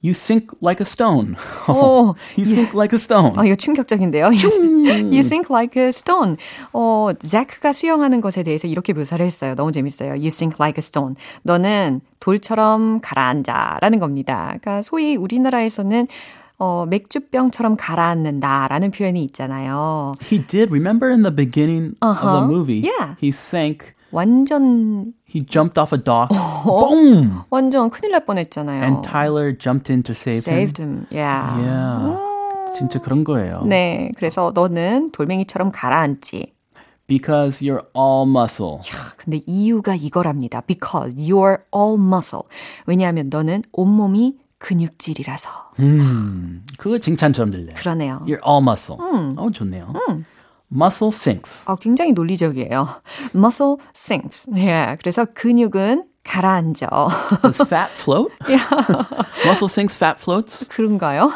You 0.00 0.12
sink 0.12 0.56
like 0.62 0.80
a 0.80 0.86
stone. 0.86 1.34
오, 1.68 2.14
you 2.36 2.44
sink 2.46 2.70
like 2.72 2.94
a 2.94 2.98
stone. 2.98 3.32
아, 3.36 3.44
이거 3.44 3.56
충격적인데요. 3.56 4.26
you 4.26 5.22
think 5.24 5.48
like 5.50 5.82
a 5.82 5.88
stone. 5.88 6.36
어, 6.72 7.08
자크가 7.18 7.72
수영하는 7.72 8.20
것에 8.20 8.44
대해서 8.44 8.68
이렇게 8.68 8.92
묘사를 8.92 9.24
했어요. 9.26 9.56
너무 9.56 9.72
재밌어요. 9.72 10.10
You 10.10 10.28
sink 10.28 10.56
like 10.60 10.80
a 10.80 10.84
stone. 10.84 11.16
너는 11.42 12.00
돌처럼 12.20 13.00
가라앉아. 13.00 13.78
라는 13.80 13.98
겁니다. 13.98 14.54
그러니까 14.60 14.82
소위 14.82 15.16
우리나라에서는 15.16 16.06
어, 16.58 16.86
맥주병처럼 16.86 17.76
가라앉는다라는 17.76 18.90
표현이 18.90 19.22
있잖아요. 19.24 20.14
He 20.22 20.44
did. 20.44 20.70
Remember 20.70 21.10
in 21.12 21.22
the 21.22 21.34
beginning 21.34 21.94
of 22.02 22.18
the 22.20 22.26
Uh-huh. 22.28 22.46
movie? 22.46 22.80
Yeah. 22.82 23.14
He 23.20 23.28
sank. 23.28 23.94
완전 24.10 25.12
He 25.28 25.44
jumped 25.44 25.78
off 25.78 25.92
a 25.94 26.02
dock. 26.02 26.30
Boom! 26.64 27.42
완전 27.50 27.90
큰일 27.90 28.12
날 28.12 28.24
뻔했잖아요. 28.24 28.82
And 28.82 29.02
Tyler 29.06 29.52
jumped 29.56 29.92
in 29.92 30.02
to 30.02 30.12
save 30.12 30.38
saved 30.42 30.82
him. 30.82 31.04
him. 31.04 31.06
Yeah. 31.12 31.60
Yeah. 31.60 32.18
진짜 32.74 32.98
그런 33.00 33.22
거예요. 33.24 33.62
네, 33.66 34.10
그래서 34.16 34.50
너는 34.54 35.10
돌멩이처럼 35.12 35.70
가라앉지. 35.72 36.52
Because 37.06 37.60
you're 37.64 37.84
all 37.96 38.26
muscle. 38.28 38.80
근데 39.16 39.40
이유가 39.46 39.94
이거랍니다. 39.94 40.60
Because 40.66 41.16
you're 41.16 41.60
all 41.74 41.96
muscle. 41.98 42.42
왜냐하면 42.86 43.28
너는 43.30 43.62
온몸이 43.72 44.36
근육질이라서. 44.58 45.48
음, 45.80 46.64
그거 46.78 46.98
칭찬처럼 46.98 47.50
들려요. 47.50 47.74
그러네요. 47.76 48.20
You're 48.26 48.46
all 48.46 48.62
muscle. 48.62 48.98
어, 49.00 49.50
좋네요. 49.52 49.92
Muscle 50.72 51.12
sinks. 51.14 51.64
아, 51.66 51.76
굉장히 51.76 52.12
논리적이에요. 52.12 52.88
Muscle 53.34 53.76
sinks. 53.96 54.50
예, 54.56 54.96
그래서 55.00 55.24
근육은 55.24 56.04
가라앉아. 56.24 56.88
Does 57.42 57.62
fat 57.62 57.90
float? 57.94 58.30
Muscle 59.46 59.68
sinks, 59.70 59.96
fat 59.96 60.20
floats? 60.20 60.68
그런가요? 60.68 61.30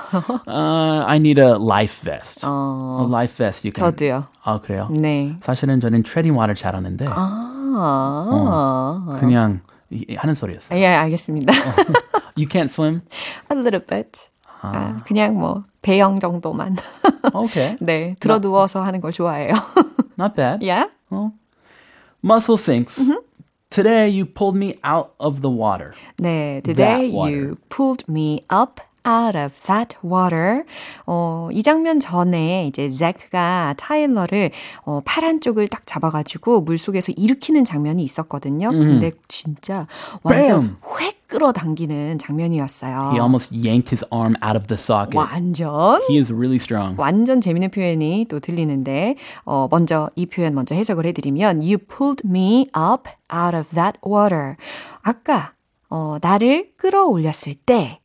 Uh, 0.47 1.03
I 1.07 1.17
need 1.17 1.41
a 1.41 1.55
life 1.59 2.03
vest. 2.05 2.45
A 2.45 3.07
life 3.09 3.37
vest. 3.39 3.67
You 3.67 3.73
can. 3.75 3.91
저도요. 3.91 4.25
아, 4.45 4.61
그래요? 4.61 4.89
네. 4.91 5.39
사실은 5.41 5.81
저는 5.81 6.03
트레딩화를 6.03 6.55
잘하는데 6.55 7.07
아, 7.09 9.17
그냥 9.19 9.61
이- 9.65 9.72
하는 10.17 10.35
소리였어요. 10.35 10.79
예, 10.79 10.87
알겠습니다. 10.87 11.53
You 12.37 12.47
can't 12.49 12.71
swim? 12.71 13.03
A 13.51 13.57
little 13.59 13.85
bit. 13.85 14.29
아, 14.63 15.03
그냥 15.07 15.39
뭐 15.39 15.65
배영 15.83 16.21
정도만. 16.21 16.77
Okay. 17.35 17.77
네, 17.81 18.17
들어 18.21 18.39
누워서 18.41 18.83
하는 18.83 19.01
걸 19.01 19.13
좋아해요. 19.13 19.53
Not 20.19 20.35
bad. 20.37 20.63
yeah? 20.63 20.87
Muscle 22.23 22.57
sinks. 22.57 23.01
Today 23.71 24.09
you 24.09 24.27
pulled 24.27 24.57
me 24.57 24.77
out 24.85 25.15
of 25.19 25.41
the 25.41 25.51
water. 25.51 25.95
네, 26.19 26.63
today 26.63 27.07
you 27.07 27.57
pulled 27.71 28.05
me 28.09 28.45
up 28.51 28.81
out 29.07 29.37
of 29.37 29.53
that 29.67 29.97
water. 30.05 30.65
어, 31.07 31.49
이 31.53 31.63
장면 31.63 32.01
전에 32.01 32.67
이제 32.67 32.89
잭가 32.89 33.75
타일러를 33.77 34.51
어, 34.85 35.01
팔 35.05 35.25
한쪽을 35.25 35.69
딱 35.69 35.87
잡아가지고 35.87 36.63
물 36.63 36.79
속에서 36.79 37.13
일으키는 37.13 37.65
장면이 37.65 38.03
있었거든요. 38.03 38.69
음. 38.69 38.81
근데 38.81 39.13
진짜 39.29 39.87
완전 40.23 40.77
획 41.01 41.23
끌어당기는 41.33 42.19
장면이었어요. 42.19 43.13
He 43.13 43.19
almost 43.19 43.55
yanked 43.55 43.91
his 43.91 44.05
arm 44.13 44.37
out 44.45 44.55
of 44.55 44.67
the 44.67 44.79
socket. 44.79 45.17
완전. 45.17 46.01
He 46.11 46.19
is 46.19 46.31
really 46.31 46.57
strong. 46.57 46.95
완전 47.01 47.41
재밌는 47.41 47.71
표현이 47.71 48.27
또 48.29 48.39
들리는데 48.39 49.17
어, 49.45 49.67
먼저 49.71 50.11
이 50.15 50.27
표현 50.27 50.55
먼저 50.55 50.75
해석을 50.75 51.07
해드리면 51.07 51.63
You 51.63 51.79
pulled 51.79 52.23
me 52.29 52.67
up 52.77 53.09
out 53.33 53.57
of 53.57 53.69
that 53.75 53.99
water. 54.07 54.57
아까 55.01 55.53
어, 55.89 56.19
나를 56.21 56.73
끌어올렸을 56.77 57.55
때 57.55 57.99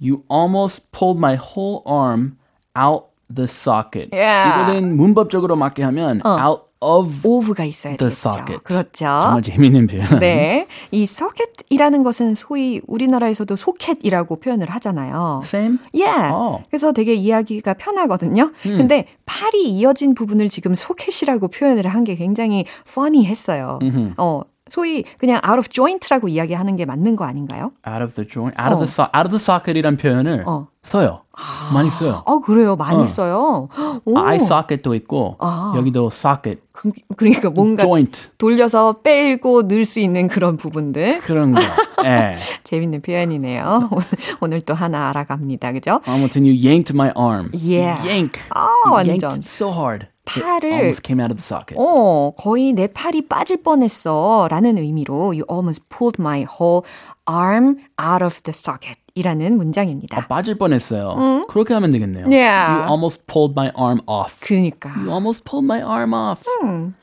You 0.00 0.22
almost 0.30 0.90
pulled 0.92 1.18
my 1.18 1.36
whole 1.36 1.82
arm 1.86 2.36
out 2.76 3.06
the 3.34 3.44
socket. 3.48 4.10
Yeah. 4.12 4.62
이거는 4.72 4.96
문법적으로 4.96 5.56
맞게 5.56 5.82
하면 5.84 6.20
어. 6.24 6.36
out 6.38 6.62
of 6.80 7.20
of가 7.26 7.64
있어야 7.64 7.96
the 7.96 8.10
되겠죠. 8.10 8.28
socket. 8.28 8.62
그렇죠. 8.64 9.04
정말 9.06 9.40
재미있는 9.42 9.86
표현. 9.86 10.18
네. 10.18 10.66
이 10.90 11.04
socket이라는 11.04 12.02
것은 12.02 12.34
소위 12.34 12.82
우리나라에서도 12.86 13.56
소켓이라고 13.56 14.36
표현을 14.40 14.68
하잖아요. 14.68 15.40
Same? 15.44 15.78
Yeah. 15.94 16.34
Oh. 16.34 16.64
그래서 16.68 16.92
되게 16.92 17.14
이야기가 17.14 17.74
편하거든요. 17.74 18.50
음. 18.66 18.76
근데 18.76 19.06
팔이 19.24 19.70
이어진 19.70 20.14
부분을 20.14 20.50
지금 20.50 20.74
소켓이라고 20.74 21.48
표현을 21.48 21.86
한 21.86 22.04
게 22.04 22.14
굉장히 22.16 22.66
funny했어요. 22.86 23.78
음흠. 23.80 24.14
어, 24.18 24.42
소위 24.70 25.04
그냥 25.18 25.40
out 25.46 25.58
of 25.58 25.68
joint라고 25.68 26.28
이야기하는 26.28 26.76
게 26.76 26.86
맞는 26.86 27.16
거 27.16 27.24
아닌가요? 27.24 27.72
out 27.86 28.02
of 28.02 28.14
the 28.14 28.26
joint, 28.26 28.58
out 28.58 28.72
어. 28.72 28.76
of 28.76 28.78
the 28.78 28.88
so, 28.88 29.04
out 29.14 29.26
of 29.26 29.30
the 29.30 29.36
socket이란 29.36 29.98
표현을 29.98 30.44
어. 30.46 30.68
써요. 30.82 31.20
아, 31.32 31.70
많이 31.74 31.90
써요. 31.90 32.22
아 32.26 32.38
그래요, 32.42 32.74
많이 32.76 33.02
어. 33.02 33.06
써요. 33.06 33.68
오. 34.06 34.18
eye 34.18 34.36
socket도 34.36 34.94
있고 34.94 35.36
아. 35.38 35.74
여기도 35.76 36.06
socket. 36.06 36.62
그, 36.72 36.90
그러니까 37.16 37.50
뭔가 37.50 37.82
joint. 37.82 38.30
돌려서 38.38 39.00
빼고 39.02 39.62
넣을 39.62 39.84
수 39.84 40.00
있는 40.00 40.28
그런 40.28 40.56
부분들. 40.56 41.20
그런 41.20 41.52
거. 41.52 41.60
예. 42.04 42.38
재밌는 42.64 43.02
표현이네요. 43.02 43.90
오늘, 43.92 44.06
오늘 44.40 44.60
또 44.62 44.72
하나 44.74 45.10
알아갑니다, 45.10 45.72
그죠? 45.72 46.00
아무튼 46.06 46.42
you 46.42 46.54
yanked 46.54 46.94
my 46.94 47.12
arm. 47.16 47.50
Yeah. 47.52 48.00
yank. 48.08 48.40
아 48.50 48.68
완전. 48.90 49.18
yanked 49.30 49.46
so 49.46 49.70
hard. 49.70 50.06
팔을 50.24 50.72
almost 50.72 51.02
came 51.02 51.22
out 51.22 51.32
of 51.32 51.40
the 51.40 51.44
socket. 51.44 51.76
어, 51.78 52.32
거의 52.36 52.72
내 52.72 52.86
팔이 52.86 53.28
빠질 53.28 53.62
뻔했어 53.62 54.48
라는 54.50 54.78
의미로 54.78 55.26
you 55.32 55.44
almost 55.50 55.84
pulled 55.88 56.20
my 56.20 56.44
whole 56.44 56.82
arm 57.28 57.76
out 58.00 58.24
of 58.24 58.40
the 58.42 58.52
socket 58.54 58.98
이라는 59.14 59.56
문장입니다. 59.56 60.18
아, 60.18 60.26
빠질 60.26 60.56
뻔했어요. 60.56 61.14
음? 61.16 61.46
그렇게 61.46 61.72
하면 61.74 61.90
되겠네요. 61.92 62.26
Yeah. 62.26 62.72
You 62.74 62.88
almost 62.88 63.26
pulled 63.26 63.54
my 63.56 63.70
arm 63.76 64.00
off. 64.06 64.40
그러니까. 64.40 64.90
You 64.96 65.10
almost 65.10 65.44
pulled 65.44 65.64
my 65.64 65.82
arm 65.82 66.12
off. 66.12 66.42
음. 66.62 66.94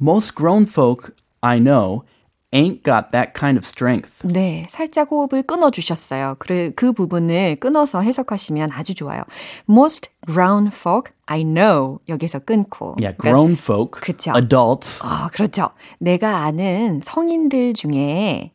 Most 0.00 0.34
grown 0.34 0.64
folk 0.64 1.12
I 1.42 1.58
know 1.58 2.04
ain't 2.52 2.82
got 2.82 3.10
that 3.12 3.32
kind 3.34 3.56
of 3.56 3.64
strength. 3.64 4.26
네, 4.26 4.64
살짝 4.68 5.10
호흡을 5.10 5.42
끊어 5.42 5.70
주셨어요. 5.70 6.36
그, 6.38 6.72
그 6.74 6.92
부분을 6.92 7.56
끊어서 7.56 8.00
해석하시면 8.00 8.70
아주 8.72 8.94
좋아요. 8.94 9.22
Most 9.68 10.10
grown 10.26 10.68
folk 10.68 11.12
I 11.26 11.44
know 11.44 11.98
여기서 12.08 12.40
끊고. 12.40 12.96
Yeah, 13.00 13.16
grown 13.16 13.56
그러니까, 13.56 13.62
folk, 13.62 14.00
그쵸. 14.00 14.32
adults. 14.34 15.00
아, 15.02 15.28
그렇죠. 15.32 15.70
내가 15.98 16.44
아는 16.44 17.00
성인들 17.04 17.74
중에 17.74 18.52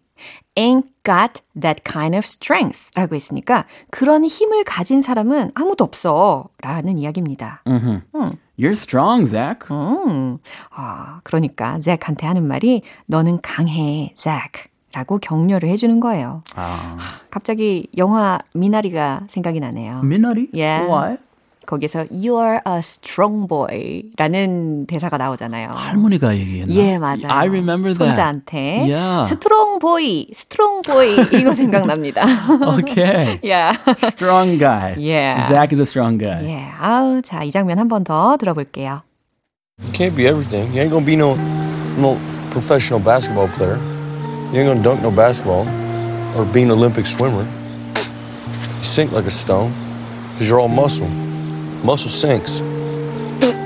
ain't 0.56 0.88
got 1.04 1.42
that 1.60 1.84
kind 1.84 2.16
of 2.16 2.26
strength 2.26 2.90
라고 2.96 3.16
했으니까 3.16 3.66
그런 3.92 4.26
힘을 4.26 4.64
가진 4.64 5.02
사람은 5.02 5.52
아무도 5.54 5.84
없어 5.84 6.50
라는 6.62 6.98
이야기입니다. 6.98 7.62
Mm-hmm. 7.68 8.02
음. 8.16 8.32
You're 8.58 8.72
strong, 8.72 9.28
Zach. 9.30 9.68
음. 9.72 10.38
아, 10.72 11.20
그러니까 11.24 11.80
잭한테 11.80 12.26
하는 12.26 12.48
말이 12.48 12.82
너는 13.08 13.40
강해, 13.42 14.14
잭. 14.16 14.34
라고 14.94 15.18
격려를 15.18 15.68
해주는 15.68 16.00
거예요. 16.00 16.42
아. 16.56 16.98
갑자기 17.30 17.88
영화 17.98 18.40
미나리가 18.54 19.24
생각이 19.28 19.60
나네요. 19.60 20.02
미나리? 20.04 20.48
Yeah. 20.54 20.88
Why? 20.90 21.18
거기서 21.66 22.06
You 22.12 22.38
are 22.40 22.60
a 22.68 22.78
strong 22.80 23.48
boy 23.48 24.04
라는 24.18 24.86
대사가 24.88 25.18
나오잖아요. 25.18 25.70
할머니가 25.74 26.36
얘기했나? 26.36 26.74
예, 26.76 26.98
맞아요. 26.98 27.28
I 27.30 27.48
remember 27.48 27.94
that. 27.94 28.06
손자한테 28.16 28.86
Yeah. 28.88 29.28
스트롱 29.28 29.80
보이, 29.80 30.28
스트롱 30.34 30.82
보이 30.84 31.16
이거 31.34 31.54
생각납니다. 31.54 32.24
okay. 32.78 33.40
yeah. 33.44 33.76
Strong 33.98 34.58
guy. 34.60 34.96
Yeah. 34.98 35.48
Zach 35.48 35.74
is 35.74 35.80
a 35.82 35.86
strong 35.86 36.18
guy. 36.18 36.44
예. 36.46 36.66
아우, 36.80 37.22
자, 37.22 37.44
이 37.44 37.52
장면 37.52 37.80
한 37.80 37.88
번 37.88 38.04
더 38.04 38.38
들어볼게요. 38.38 39.02
You 39.84 39.92
can't 39.92 40.16
be 40.16 40.26
everything. 40.28 40.72
You 40.74 40.82
ain't 40.84 40.92
gonna 40.92 41.06
be 41.06 41.16
no 41.18 41.36
no 41.98 42.18
professional 42.52 43.00
basketball 43.04 43.48
player. 43.58 43.78
You 44.54 44.62
ain't 44.62 44.68
gonna 44.72 44.82
dunk 44.82 45.02
no 45.02 45.12
basketball 45.12 45.68
or 46.38 46.46
be 46.54 46.62
an 46.64 46.72
Olympic 46.72 47.06
swimmer. 47.06 47.44
You 47.44 48.84
sink 48.88 49.12
like 49.12 49.26
a 49.28 49.32
stone 49.32 49.72
because 50.32 50.48
you're 50.50 50.60
all 50.60 50.70
muscle. 50.72 51.08
Muscle 51.86 52.10
sinks. 52.10 52.62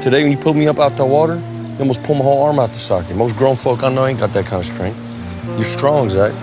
Today, 0.04 0.24
when 0.24 0.32
you 0.34 0.38
pulled 0.38 0.58
me 0.58 0.68
up 0.68 0.78
out 0.78 0.98
the 0.98 1.06
water, 1.06 1.36
you 1.36 1.80
almost 1.80 2.04
pulled 2.04 2.18
my 2.18 2.24
whole 2.26 2.44
arm 2.44 2.60
out 2.60 2.70
the 2.70 2.76
socket. 2.76 3.16
Most 3.16 3.38
grown 3.38 3.56
folk 3.56 3.82
I 3.82 3.90
know 3.90 4.06
ain't 4.06 4.20
got 4.20 4.34
that 4.34 4.46
kind 4.46 4.60
of 4.60 4.66
strength. 4.66 5.00
You're 5.56 5.64
strong, 5.64 6.10
Zach. 6.10 6.34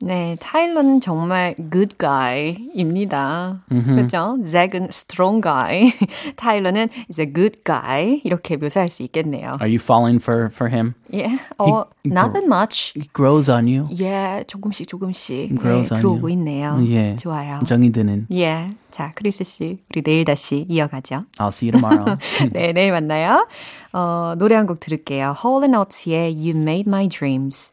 네, 0.00 0.36
타일러는 0.38 1.00
정말 1.00 1.56
good 1.72 1.96
guy입니다. 1.98 3.64
음흠. 3.72 3.96
그렇죠? 3.96 4.38
잭은 4.48 4.84
strong 4.90 5.42
guy, 5.42 5.90
타일러는 6.36 6.88
is 7.10 7.20
a 7.20 7.26
good 7.32 7.62
guy 7.64 8.20
이렇게 8.22 8.56
묘사할 8.56 8.86
수 8.86 9.02
있겠네요. 9.02 9.56
Are 9.60 9.66
you 9.68 9.80
falling 9.82 10.22
for 10.22 10.50
for 10.52 10.72
him? 10.72 10.94
Yeah, 11.12 11.42
어, 11.58 11.86
he 12.04 12.12
not 12.12 12.32
that 12.32 12.46
much. 12.46 12.92
He 12.94 13.10
grows 13.12 13.50
on 13.50 13.66
you. 13.66 13.88
Yeah, 13.90 14.44
조금씩 14.46 14.86
조금씩 14.86 15.54
네, 15.60 15.84
들어오고 15.88 16.28
you. 16.28 16.30
있네요. 16.30 16.78
예. 16.86 17.16
좋아요. 17.16 17.58
정이 17.66 17.90
드는. 17.90 18.28
예. 18.30 18.70
자, 18.92 19.10
크리스 19.16 19.42
씨, 19.42 19.80
우리 19.90 20.02
내일 20.02 20.24
다시 20.24 20.64
이어가죠. 20.68 21.24
I'll 21.38 21.48
see 21.52 21.70
you 21.70 21.76
tomorrow. 21.76 22.16
네, 22.52 22.72
내일 22.72 22.92
만나요. 22.92 23.48
어, 23.92 24.34
노래 24.38 24.54
한 24.54 24.68
곡 24.68 24.78
들을게요. 24.78 25.34
Hall 25.44 25.64
and 25.64 25.76
Oates의 25.76 26.34
You 26.38 26.56
Made 26.56 26.84
My 26.86 27.08
Dreams. 27.08 27.72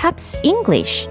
Pops 0.00 0.40
English 0.42 1.08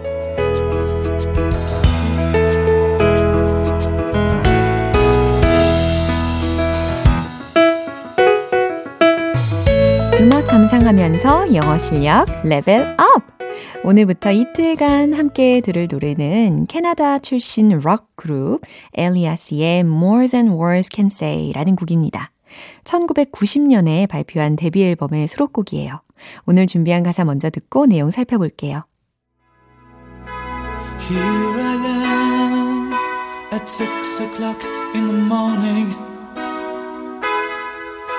음악 10.20 10.48
감상하면서 10.48 11.54
영어 11.54 11.78
실력 11.78 12.26
level 12.44 12.96
up! 12.98 13.22
오늘부터 13.84 14.32
이틀간 14.32 15.14
함께 15.14 15.62
들을 15.62 15.88
노래는 15.90 16.66
캐나다 16.66 17.20
출신 17.20 17.70
록 17.70 18.08
그룹 18.16 18.62
엘리아스의 18.96 19.82
More 19.82 20.30
Than 20.30 20.50
Words 20.50 20.90
Can 20.92 21.10
Say 21.12 21.52
라는 21.52 21.76
곡입니다. 21.76 22.32
1990년에 22.86 24.10
발표한 24.10 24.56
데뷔 24.56 24.84
앨범의 24.84 25.28
수록곡이에요. 25.28 26.02
오늘 26.46 26.68
준비한 26.68 27.04
가사 27.04 27.24
먼저 27.26 27.50
듣고 27.50 27.86
내용 27.86 28.12
살펴볼게요. 28.12 28.84
Here 31.10 31.22
I 31.22 31.76
am 31.86 32.94
at 33.52 33.68
six 33.68 34.22
o'clock 34.22 34.64
in 34.94 35.08
the 35.08 35.18
morning, 35.18 35.96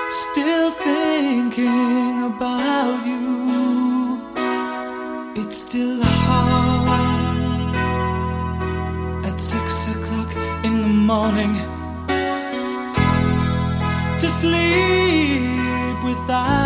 still 0.09 0.71
thinking 0.71 2.23
about 2.35 3.05
you. 3.05 4.19
It's 5.35 5.57
still 5.57 6.03
hard 6.03 6.89
at 9.25 9.39
six 9.39 9.87
o'clock 9.87 10.35
in 10.65 10.81
the 10.81 10.89
morning 10.89 11.55
to 14.19 14.29
sleep 14.29 16.03
without. 16.03 16.60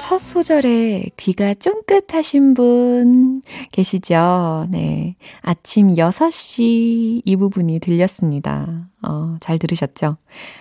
첫 0.00 0.18
소절에 0.18 1.04
귀가 1.16 1.54
쫑긋하신 1.54 2.54
분 2.54 3.42
계시죠? 3.72 4.64
네. 4.70 5.16
아침 5.42 5.94
6시 5.94 7.22
이 7.24 7.36
부분이 7.36 7.78
들렸습니다. 7.78 8.88
어, 9.02 9.36
잘 9.40 9.58
들으셨죠? 9.58 10.16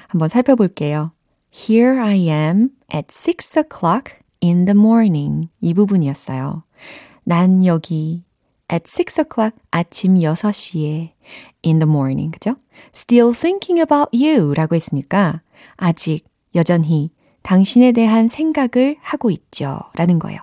한번 0.09 0.29
살펴볼게요. 0.29 1.11
Here 1.53 1.99
I 1.99 2.29
am 2.29 2.69
at 2.93 3.07
6 3.09 3.57
o'clock 3.57 4.17
in 4.43 4.65
the 4.65 4.77
morning. 4.77 5.49
이 5.61 5.73
부분이었어요. 5.73 6.63
난 7.23 7.65
여기 7.65 8.26
at 8.71 8.83
6 8.85 9.19
o'clock 9.19 9.57
아침 9.71 10.15
6시에 10.15 11.11
in 11.65 11.79
the 11.79 11.89
morning. 11.89 12.31
그죠? 12.31 12.55
Still 12.93 13.33
thinking 13.33 13.79
about 13.79 14.09
you 14.13 14.53
라고 14.53 14.75
했으니까 14.75 15.41
아직 15.75 16.25
여전히 16.55 17.11
당신에 17.41 17.91
대한 17.91 18.27
생각을 18.27 18.97
하고 19.01 19.31
있죠. 19.31 19.79
라는 19.95 20.19
거예요. 20.19 20.41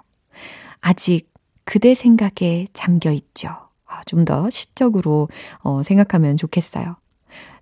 아직 0.80 1.30
그대 1.64 1.94
생각에 1.94 2.66
잠겨 2.72 3.10
있죠. 3.12 3.48
아, 3.86 4.02
좀더 4.06 4.50
시적으로 4.50 5.28
어, 5.60 5.82
생각하면 5.82 6.36
좋겠어요. 6.36 6.96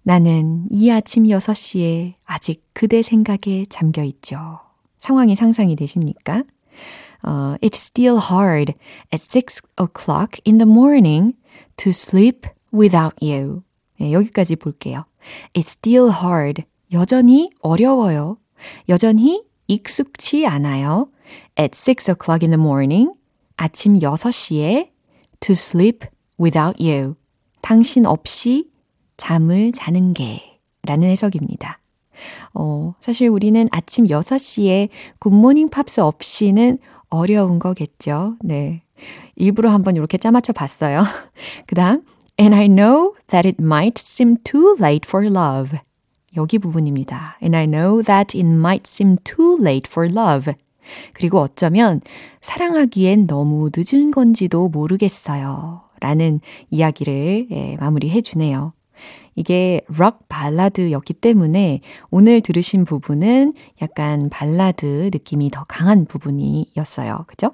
나는 0.03 0.67
이 0.71 0.91
아침 0.91 1.25
6시에 1.25 2.15
아직 2.25 2.65
그대 2.73 3.03
생각에 3.03 3.67
잠겨 3.69 4.03
있죠. 4.03 4.61
상황이 4.99 5.37
상상이 5.37 5.77
되십니까? 5.77 6.43
Uh, 7.25 7.57
it's 7.61 7.79
still 7.79 8.19
hard 8.19 8.75
at 9.13 9.21
6 9.21 9.63
o'clock 9.79 10.39
in 10.45 10.59
the 10.59 10.67
morning 10.67 11.35
to 11.77 11.93
sleep 11.93 12.47
without 12.73 13.15
you. 13.21 13.63
네, 13.99 14.13
여기까지 14.13 14.57
볼게요. 14.57 15.05
It's 15.55 15.71
still 15.71 16.11
hard. 16.11 16.65
여전히 16.93 17.51
어려워요. 17.61 18.39
여전히 18.89 19.45
익숙치 19.69 20.47
않아요. 20.47 21.09
At 21.59 21.77
6 21.77 22.09
o'clock 22.11 22.45
in 22.45 22.51
the 22.51 22.61
morning. 22.61 23.13
아침 23.57 23.99
6시에 23.99 24.91
to 25.41 25.53
sleep 25.53 26.07
without 26.41 26.83
you. 26.83 27.15
당신 27.61 28.07
없이 28.07 28.69
잠을 29.17 29.73
자는 29.73 30.15
게 30.15 30.59
라는 30.83 31.09
해석입니다. 31.09 31.79
어, 32.55 32.95
사실 33.01 33.29
우리는 33.29 33.69
아침 33.71 34.07
6시에 34.07 34.89
굿모닝 35.21 35.69
팝스 35.71 36.01
없이는 36.01 36.79
어려운 37.13 37.59
거겠죠. 37.59 38.37
네. 38.43 38.83
일부러 39.37 39.71
한번 39.71 39.97
이렇게 39.97 40.19
짜맞춰 40.19 40.53
봤어요. 40.53 41.03
그 41.67 41.75
다음, 41.75 42.03
and 42.39 42.55
I 42.55 42.69
know 42.69 43.15
that 43.29 43.47
it 43.47 43.63
might 43.63 44.01
seem 44.01 44.37
too 44.45 44.77
late 44.79 45.07
for 45.07 45.27
love. 45.27 45.79
여기 46.37 46.59
부분입니다. 46.59 47.37
And 47.43 47.57
I 47.57 47.67
know 47.67 48.03
that 48.03 48.37
it 48.37 48.47
might 48.47 48.89
seem 48.89 49.17
too 49.25 49.59
late 49.61 49.89
for 49.89 50.11
love. 50.11 50.55
그리고 51.13 51.39
어쩌면 51.39 52.01
사랑하기엔 52.41 53.27
너무 53.27 53.71
늦은 53.75 54.11
건지도 54.11 54.69
모르겠어요. 54.69 55.83
라는 56.01 56.41
이야기를 56.71 57.49
예, 57.51 57.77
마무리해 57.79 58.23
주네요. 58.23 58.73
이게 59.35 59.81
록 59.89 60.29
발라드였기 60.29 61.15
때문에 61.15 61.81
오늘 62.11 62.41
들으신 62.41 62.85
부분은 62.85 63.55
약간 63.81 64.29
발라드 64.31 65.11
느낌이 65.13 65.51
더 65.51 65.65
강한 65.69 66.05
부분이었어요. 66.07 67.25
그죠? 67.27 67.53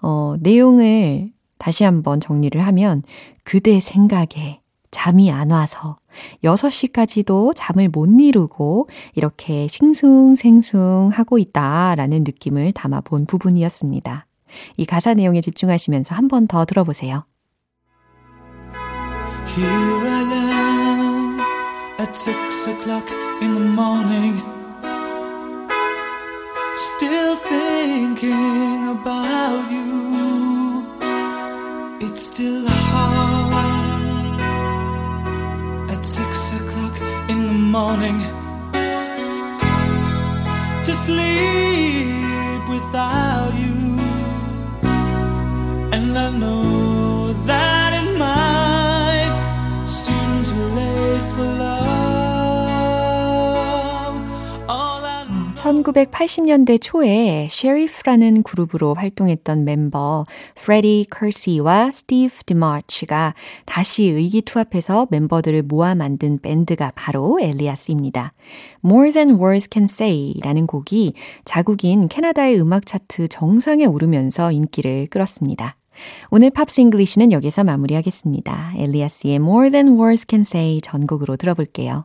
어, 0.00 0.36
내용을 0.40 1.30
다시 1.58 1.84
한번 1.84 2.20
정리를 2.20 2.60
하면 2.60 3.02
그대 3.44 3.80
생각에 3.80 4.60
잠이 4.90 5.30
안 5.30 5.50
와서 5.50 5.96
6시까지도 6.44 7.52
잠을 7.56 7.88
못 7.88 8.06
이루고 8.20 8.88
이렇게 9.14 9.66
싱숭생숭 9.68 11.10
하고 11.12 11.38
있다라는 11.38 12.24
느낌을 12.24 12.72
담아 12.72 13.00
본 13.02 13.24
부분이었습니다. 13.26 14.26
이 14.76 14.84
가사 14.84 15.14
내용에 15.14 15.40
집중하시면서 15.40 16.14
한 16.14 16.28
번 16.28 16.46
더 16.46 16.64
들어보세요. 16.66 17.24
At 22.02 22.16
six 22.16 22.66
o'clock 22.66 23.08
in 23.40 23.54
the 23.54 23.60
morning, 23.60 24.34
still 26.74 27.36
thinking 27.36 28.88
about 28.88 29.70
you. 29.70 30.84
It's 32.00 32.22
still 32.24 32.64
hard 32.66 34.40
at 35.92 36.04
six 36.04 36.52
o'clock 36.58 37.00
in 37.30 37.46
the 37.46 37.58
morning 37.76 38.18
to 40.86 40.92
sleep 41.06 42.62
without 42.68 43.54
you, 43.64 43.98
and 45.92 46.18
I 46.18 46.30
know 46.30 46.81
1980년대 55.82 56.78
초에 56.80 57.48
셰리프라는 57.50 58.42
그룹으로 58.42 58.94
활동했던 58.94 59.64
멤버 59.64 60.24
프레디 60.54 61.06
커시와 61.10 61.90
스티브 61.90 62.44
디마치가 62.44 63.34
다시 63.66 64.04
의기투합해서 64.04 65.08
멤버들을 65.10 65.62
모아 65.62 65.94
만든 65.94 66.38
밴드가 66.40 66.92
바로 66.94 67.38
엘리아스입니다. 67.40 68.32
More 68.84 69.12
Than 69.12 69.30
Words 69.40 69.68
Can 69.70 69.84
Say라는 69.84 70.66
곡이 70.66 71.14
자국인 71.44 72.08
캐나다의 72.08 72.60
음악 72.60 72.86
차트 72.86 73.28
정상에 73.28 73.84
오르면서 73.84 74.52
인기를 74.52 75.08
끌었습니다. 75.10 75.76
오늘 76.30 76.50
Pops 76.50 76.80
English는 76.80 77.32
여기서 77.32 77.64
마무리하겠습니다. 77.64 78.74
엘리아스의 78.76 79.36
More 79.36 79.70
Than 79.70 79.88
Words 79.98 80.26
Can 80.28 80.40
Say 80.40 80.80
전곡으로 80.80 81.36
들어볼게요. 81.36 82.04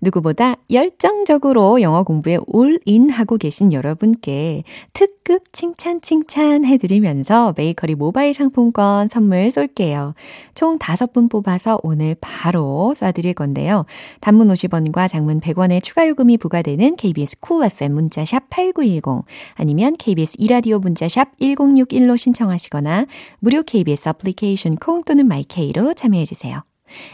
누구보다 0.00 0.56
열정적으로 0.70 1.80
영어 1.80 2.02
공부에 2.02 2.38
올인 2.46 3.10
하고 3.10 3.36
계신 3.36 3.72
여러분께 3.72 4.64
특급 4.92 5.52
칭찬 5.52 6.00
칭찬 6.00 6.64
해드리면서 6.64 7.54
베이커리 7.56 7.94
모바일 7.94 8.34
상품권 8.34 9.08
선물 9.08 9.50
쏠게요. 9.50 10.14
총 10.54 10.78
5분 10.78 11.30
뽑아서 11.30 11.78
오늘 11.82 12.16
바로 12.20 12.92
쏴드릴 12.96 13.34
건데요. 13.34 13.86
단문 14.20 14.48
50원과 14.48 15.08
장문 15.08 15.40
100원의 15.40 15.82
추가 15.82 16.08
요금이 16.08 16.38
부과되는 16.38 16.96
KBS 16.96 17.38
cool 17.40 17.66
FM 17.66 17.92
문자샵 17.92 18.50
8910 18.50 19.24
아니면 19.54 19.96
KBS 19.96 20.36
2라디오 20.38 20.78
문자샵 20.78 21.38
1061로 21.38 22.16
신청하시거나 22.16 23.06
무료 23.38 23.62
KBS 23.62 24.08
애플리케이션 24.08 24.76
콩 24.76 25.04
또는 25.04 25.26
my 25.26 25.53
K로 25.53 25.94
참여해주세요. 25.94 26.62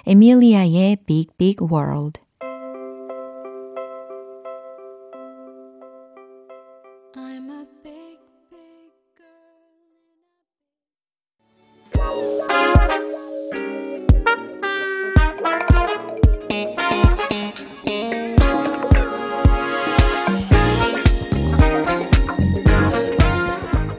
에밀리아의 0.06 0.96
Big 1.06 1.30
Big 1.36 1.56
World 1.70 2.20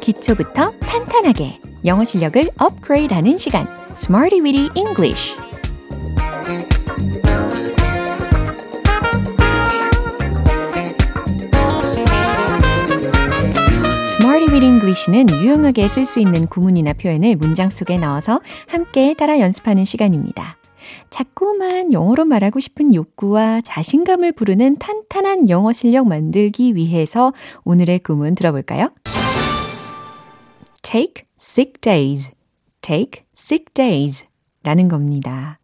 기초부터 0.10 0.72
탄탄하게 0.80 1.60
영어 1.86 2.04
실력을 2.04 2.42
업그레이드하는 2.58 3.38
시간 3.38 3.68
Smarty 3.92 4.42
Weedy 4.42 4.70
English 4.74 5.36
Weedy 14.50 14.68
English는 14.68 15.30
유용하게 15.30 15.88
쓸 15.88 16.08
수 16.08 16.20
있는 16.20 16.48
구문이나 16.48 16.94
표현을 16.94 17.36
문장 17.36 17.70
속에 17.70 18.00
넣어서 18.00 18.42
함께 18.68 19.14
따라 19.14 19.40
연습하는 19.40 19.86
시간입니다. 19.86 20.58
자꾸만 21.12 21.94
영어로 21.94 22.26
말하고 22.26 22.60
싶은 22.60 22.96
욕구와 22.96 23.62
자신감을 23.62 24.32
부르는 24.32 24.78
탄탄한 24.80 25.50
영어 25.50 25.72
실력 25.72 26.08
만들기 26.08 26.76
위해서 26.76 27.32
오늘의 27.64 28.00
구문 28.00 28.34
들어볼까요? 28.34 28.90
Take 30.82 31.26
sick 31.40 31.74
days, 31.82 32.32
take 32.82 33.24
sick 33.36 33.66
days 33.74 34.26
라는 34.64 34.88
겁니다. 34.88 35.60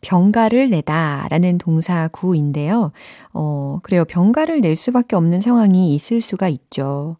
병가를 0.00 0.70
내다 0.70 1.28
라는 1.30 1.58
동사 1.58 2.08
구인데요. 2.08 2.92
어, 3.32 3.78
그래요. 3.82 4.04
병가를 4.04 4.60
낼 4.60 4.76
수밖에 4.76 5.16
없는 5.16 5.40
상황이 5.40 5.94
있을 5.94 6.20
수가 6.20 6.48
있죠. 6.48 7.16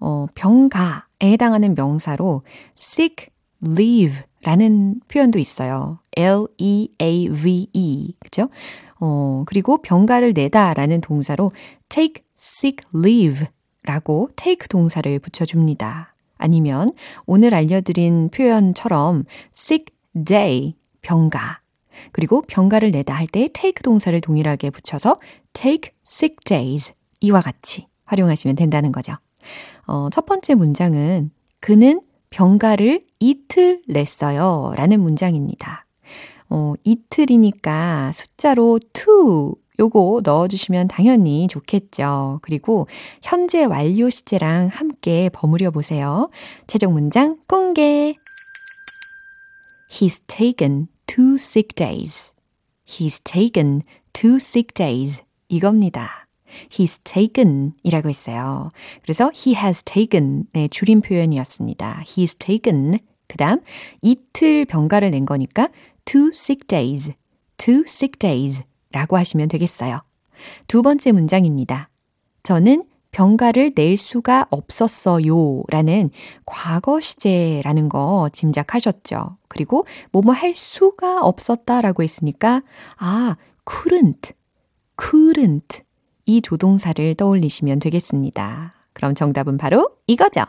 어, 0.00 0.26
병가에 0.34 1.00
해당하는 1.22 1.74
명사로 1.74 2.42
sick 2.76 3.28
leave 3.64 4.18
라는 4.42 5.00
표현도 5.08 5.38
있어요. 5.38 5.98
L-E-A-V-E. 6.16 8.14
그죠? 8.18 8.48
어, 9.00 9.44
그리고 9.46 9.80
병가를 9.80 10.32
내다 10.34 10.74
라는 10.74 11.00
동사로 11.00 11.52
take 11.88 12.24
sick 12.38 12.84
leave 12.94 13.46
라고 13.82 14.28
take 14.36 14.66
동사를 14.68 15.18
붙여줍니다. 15.18 16.13
아니면 16.36 16.92
오늘 17.26 17.54
알려드린 17.54 18.30
표현처럼 18.30 19.24
sick 19.54 19.86
day, 20.24 20.74
병가. 21.02 21.60
그리고 22.12 22.42
병가를 22.42 22.90
내다 22.90 23.14
할 23.14 23.26
때 23.28 23.48
take 23.52 23.82
동사를 23.82 24.18
동일하게 24.20 24.70
붙여서 24.70 25.20
take 25.52 25.92
sick 26.06 26.36
days 26.44 26.92
이와 27.20 27.40
같이 27.40 27.86
활용하시면 28.04 28.56
된다는 28.56 28.92
거죠. 28.92 29.14
어, 29.86 30.08
첫 30.10 30.26
번째 30.26 30.54
문장은 30.54 31.30
그는 31.60 32.00
병가를 32.30 33.04
이틀 33.20 33.82
냈어요. 33.86 34.72
라는 34.76 35.00
문장입니다. 35.00 35.86
어, 36.50 36.74
이틀이니까 36.84 38.12
숫자로 38.12 38.80
to 38.92 39.54
요거 39.78 40.22
넣어주시면 40.24 40.88
당연히 40.88 41.48
좋겠죠. 41.48 42.38
그리고 42.42 42.86
현재 43.22 43.64
완료 43.64 44.08
시제랑 44.08 44.68
함께 44.68 45.28
버무려 45.32 45.70
보세요. 45.70 46.30
최종 46.66 46.92
문장 46.92 47.38
공개. 47.46 48.14
He's 49.90 50.20
taken 50.26 50.88
two 51.06 51.34
sick 51.34 51.74
days. 51.74 52.32
He's 52.86 53.22
taken 53.24 53.82
two 54.12 54.36
sick 54.36 54.74
days. 54.74 55.22
이겁니다. 55.48 56.28
He's 56.70 57.02
taken 57.04 57.72
이라고 57.82 58.08
했어요. 58.08 58.70
그래서 59.02 59.30
he 59.34 59.56
has 59.56 59.82
taken 59.82 60.44
의 60.54 60.68
줄임 60.68 61.00
표현이었습니다. 61.00 62.04
He's 62.06 62.38
taken. 62.38 62.98
그 63.26 63.36
다음 63.36 63.60
이틀 64.02 64.64
병가를 64.64 65.10
낸 65.10 65.24
거니까 65.26 65.68
two 66.04 66.28
sick 66.28 66.66
days. 66.68 67.12
two 67.56 67.82
sick 67.86 68.18
days 68.18 68.62
라고 68.94 69.16
하시면 69.16 69.48
되겠어요. 69.48 69.98
두 70.68 70.82
번째 70.82 71.12
문장입니다. 71.12 71.90
저는 72.44 72.84
병가를 73.10 73.72
낼 73.74 73.96
수가 73.96 74.46
없었어요 74.50 75.62
라는 75.68 76.10
과거 76.46 77.00
시제라는 77.00 77.88
거 77.88 78.28
짐작하셨죠. 78.32 79.36
그리고 79.48 79.86
뭐뭐 80.12 80.32
할 80.32 80.54
수가 80.54 81.20
없었다 81.22 81.80
라고 81.80 82.02
했으니까 82.02 82.62
아, 82.96 83.36
couldn't, 83.64 84.34
couldn't 84.96 85.82
이 86.26 86.40
조동사를 86.40 87.14
떠올리시면 87.16 87.80
되겠습니다. 87.80 88.74
그럼 88.92 89.14
정답은 89.14 89.58
바로 89.58 89.90
이거죠. 90.06 90.44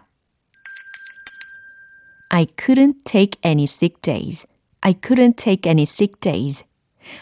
I 2.29 2.45
couldn't 2.45 3.05
take 3.05 3.39
any 3.43 3.63
sick 3.63 4.01
days. 4.01 4.45
I 4.81 4.93
couldn't 4.93 5.37
take 5.37 5.69
any 5.69 5.83
sick 5.83 6.19
days. 6.19 6.63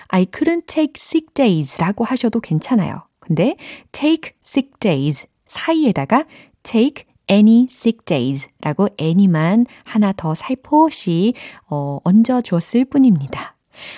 I 0.08 0.26
couldn't 0.26 0.68
take 0.68 0.94
sick 0.98 1.28
days 1.34 1.80
라고 1.80 2.04
하셔도 2.04 2.40
괜찮아요. 2.40 3.04
근데 3.20 3.56
take 3.92 4.34
sick 4.44 4.72
days 4.80 5.28
사이에다가 5.46 6.26
take 6.64 7.06
any 7.30 7.64
sick 7.70 8.00
days 8.06 8.50
라고 8.62 8.90
any만 9.00 9.66
하나 9.84 10.12
더 10.12 10.34
살포시 10.36 11.34
어, 11.70 12.00
얹어 12.04 12.42
주었을 12.42 12.86
뿐입니다. 12.86 13.56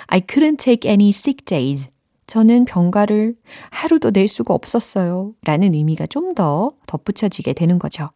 I 0.08 0.22
couldn't 0.22 0.60
take 0.60 0.90
any 0.90 1.10
sick 1.10 1.46
days. 1.46 1.90
저는 2.28 2.66
병가를 2.66 3.36
하루도 3.70 4.12
낼 4.12 4.28
수가 4.28 4.54
없었어요. 4.54 5.34
라는 5.44 5.74
의미가 5.74 6.08
좀 6.08 6.34
더 6.36 6.74
덧붙여지게 6.88 7.54
되는 7.54 7.80
거죠. 7.80 8.10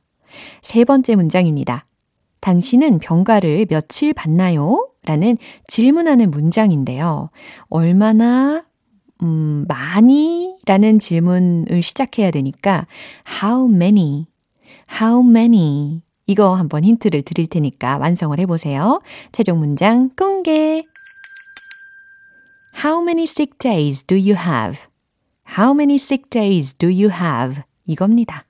세 0.61 0.83
번째 0.83 1.15
문장입니다. 1.15 1.85
당신은 2.41 2.99
병가를 2.99 3.67
며칠 3.69 4.13
받나요? 4.13 4.88
라는 5.09 5.39
질문하는 5.65 6.29
문장인데요. 6.29 7.31
얼마나 7.67 8.63
음, 9.23 9.65
많이? 9.67 10.55
라는 10.67 10.99
질문을 10.99 11.81
시작해야 11.81 12.29
되니까 12.29 12.85
how 13.41 13.67
many? 13.67 14.27
how 15.01 15.27
many? 15.27 16.03
이거 16.27 16.53
한번 16.53 16.83
힌트를 16.83 17.23
드릴 17.23 17.47
테니까 17.47 17.97
완성을 17.97 18.37
해 18.37 18.45
보세요. 18.45 19.01
최종 19.31 19.57
문장 19.57 20.11
공개. 20.15 20.83
How 22.85 23.01
many 23.01 23.23
sick 23.23 23.57
days 23.57 24.05
do 24.05 24.15
you 24.15 24.35
have? 24.35 24.81
How 25.57 25.73
many 25.73 25.95
sick 25.95 26.29
days 26.29 26.77
do 26.77 26.87
you 26.87 27.09
have? 27.09 27.63
이겁니다. 27.87 28.45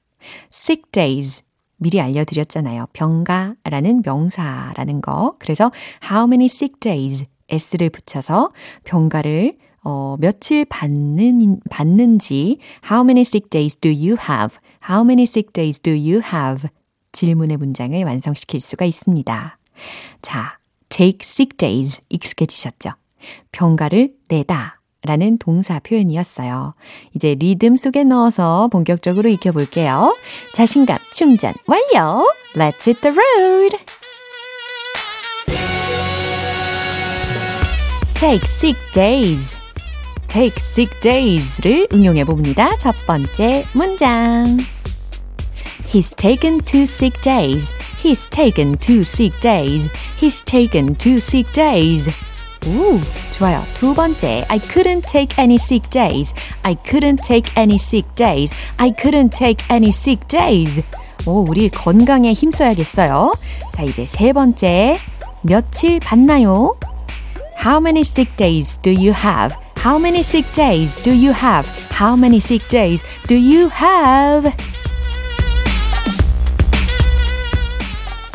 sick 0.51 0.91
days. 0.91 1.41
미리 1.79 1.99
알려드렸잖아요. 1.99 2.87
병가라는 2.93 4.03
명사라는 4.05 5.01
거. 5.01 5.33
그래서 5.39 5.71
how 6.03 6.25
many 6.25 6.45
sick 6.45 6.79
days 6.79 7.25
s를 7.49 7.89
붙여서 7.89 8.51
병가를 8.83 9.57
어, 9.83 10.17
며칠 10.19 10.65
받는, 10.65 11.61
받는지 11.69 12.59
how 12.89 13.03
many 13.03 13.21
sick 13.21 13.49
days 13.49 13.77
do 13.77 13.89
you 13.89 14.17
have? 14.29 14.57
How 14.87 15.03
many 15.03 15.23
sick 15.23 15.51
days 15.53 15.79
do 15.79 15.93
you 15.93 16.21
have? 16.21 16.69
질문의 17.11 17.57
문장을 17.57 18.03
완성시킬 18.03 18.59
수가 18.59 18.85
있습니다. 18.85 19.57
자, 20.21 20.59
take 20.89 21.19
sick 21.23 21.57
days 21.57 22.01
익숙해지셨죠? 22.09 22.91
병가를 23.51 24.13
내다 24.27 24.78
라는 25.03 25.37
동사 25.37 25.79
표현이었어요. 25.79 26.73
이제 27.15 27.35
리듬 27.35 27.77
속에 27.77 28.03
넣어서 28.03 28.67
본격적으로 28.71 29.29
익혀볼게요. 29.29 30.15
자신감 30.53 30.97
충전 31.13 31.53
완료! 31.67 32.25
Let's 32.55 32.87
hit 32.87 33.01
the 33.01 33.15
road! 33.15 33.77
Take 38.15 38.43
sick 38.43 38.77
days. 38.93 39.55
take 40.29 40.55
sick 40.59 40.93
days를 41.01 41.87
응용해 41.91 42.23
봅니다. 42.23 42.77
첫 42.77 42.95
번째 43.05 43.65
문장. 43.73 44.57
He's 45.91 46.15
taken 46.15 46.59
two 46.59 46.83
sick 46.83 47.19
days. 47.21 47.71
He's 48.01 48.29
taken 48.29 48.77
two 48.77 49.01
sick 49.01 49.37
days. 49.41 49.89
He's 50.21 50.41
taken 50.45 50.95
two 50.95 51.17
sick 51.17 51.51
days. 51.51 52.09
오, 52.67 52.99
좋아요. 53.37 53.63
두 53.73 53.93
번째. 53.93 54.45
I 54.49 54.59
couldn't 54.59 55.07
take 55.07 55.37
any 55.37 55.55
sick 55.55 55.89
days. 55.89 56.33
I 56.63 56.75
couldn't 56.75 57.21
take 57.23 57.51
any 57.55 57.75
sick 57.75 58.07
days. 58.15 58.53
I 58.77 58.91
couldn't 58.91 59.31
take 59.31 59.65
any 59.69 59.89
sick 59.89 60.27
days. 60.27 60.83
오, 61.25 61.45
우리 61.47 61.69
건강에 61.69 62.33
힘써야겠어요. 62.33 63.33
자, 63.71 63.83
이제 63.83 64.05
세 64.05 64.33
번째. 64.33 64.97
며칠 65.41 65.99
받나요? 65.99 66.75
How 67.63 67.79
many 67.79 68.01
sick 68.01 68.35
days 68.37 68.77
do 68.81 68.91
you 68.91 69.13
have? 69.13 69.55
How 69.83 69.97
many 69.97 70.19
sick 70.19 70.51
days 70.53 70.95
do 71.01 71.11
you 71.11 71.31
have? 71.31 71.67
How 71.91 72.15
many 72.15 72.37
sick 72.37 72.67
days 72.67 73.03
do 73.27 73.35
you 73.35 73.69
have? 73.69 74.51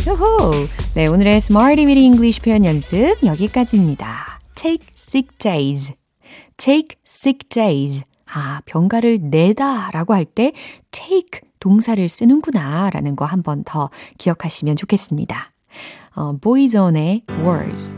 요호! 0.06 0.83
네, 0.94 1.06
오늘의 1.08 1.36
Smarty 1.36 1.86
Weedy 1.86 2.04
English 2.04 2.40
표현 2.40 2.64
연습 2.64 3.16
여기까지입니다. 3.24 4.40
Take 4.54 4.86
sick 4.96 5.36
days. 5.38 5.92
Take 6.56 6.96
sick 7.06 7.48
days. 7.48 8.04
아, 8.32 8.60
병가를 8.64 9.18
내다 9.22 9.90
라고 9.92 10.14
할 10.14 10.24
때 10.24 10.52
take 10.92 11.40
동사를 11.60 12.08
쓰는구나 12.08 12.90
라는 12.90 13.16
거 13.16 13.24
한 13.26 13.42
번 13.42 13.64
더 13.64 13.90
기억하시면 14.18 14.76
좋겠습니다. 14.76 15.50
어, 16.14 16.36
보이존의 16.40 17.22
words. 17.40 17.96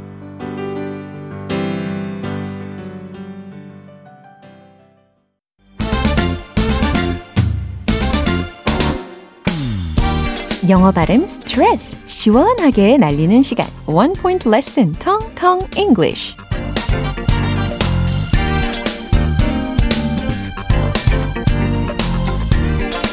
영어 10.69 10.91
발음 10.91 11.27
스트레스 11.27 11.97
시원하게 12.07 12.97
날리는 12.97 13.43
시간 13.43 13.67
One 13.87 14.15
Point 14.15 14.49
Lesson 14.49 14.95
Tong 14.95 15.67
English 15.79 16.35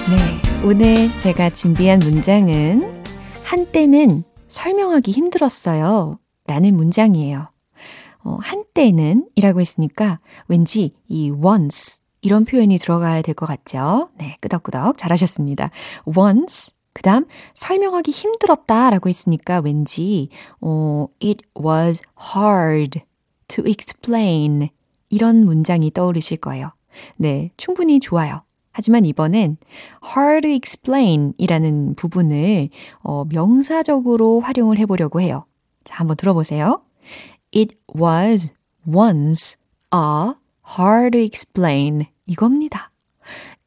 네, 0.10 0.66
오늘 0.68 1.10
제가 1.20 1.50
준비한 1.50 2.00
문장은 2.00 3.04
한때는 3.44 4.24
설명하기 4.48 5.12
힘들었어요 5.12 6.20
라는 6.46 6.76
문장이에요. 6.76 7.50
어, 8.26 8.38
한때는 8.42 9.28
이라고 9.36 9.62
했으니까 9.62 10.20
왠지 10.48 10.94
이 11.08 11.30
once 11.32 12.00
이런 12.22 12.46
표현이 12.46 12.78
들어가야 12.78 13.22
될 13.22 13.36
것 13.36 13.46
같죠? 13.46 14.10
네, 14.18 14.38
끄덕끄덕 14.42 14.98
잘하셨습니다. 14.98 15.72
once 16.06 16.72
그 17.04 17.10
다음, 17.10 17.26
설명하기 17.54 18.12
힘들었다 18.12 18.90
라고 18.90 19.10
했으니까 19.10 19.60
왠지, 19.60 20.30
어, 20.62 21.08
it 21.22 21.44
was 21.62 22.02
hard 22.34 23.02
to 23.50 23.66
explain 23.68 24.70
이런 25.10 25.44
문장이 25.44 25.92
떠오르실 25.92 26.38
거예요. 26.38 26.72
네, 27.18 27.52
충분히 27.58 28.00
좋아요. 28.00 28.44
하지만 28.72 29.04
이번엔 29.04 29.58
hard 30.16 30.48
to 30.48 30.56
explain 30.56 31.34
이라는 31.38 31.96
부분을 31.96 32.70
어, 33.02 33.26
명사적으로 33.26 34.40
활용을 34.40 34.80
해보려고 34.80 35.20
해요. 35.20 35.46
자, 35.84 35.98
한번 35.98 36.16
들어보세요. 36.16 36.84
It 37.54 37.76
was 37.94 38.54
once 38.88 39.58
a 39.94 40.36
hard 40.80 41.12
to 41.12 41.22
explain 41.22 42.06
이겁니다. 42.28 42.92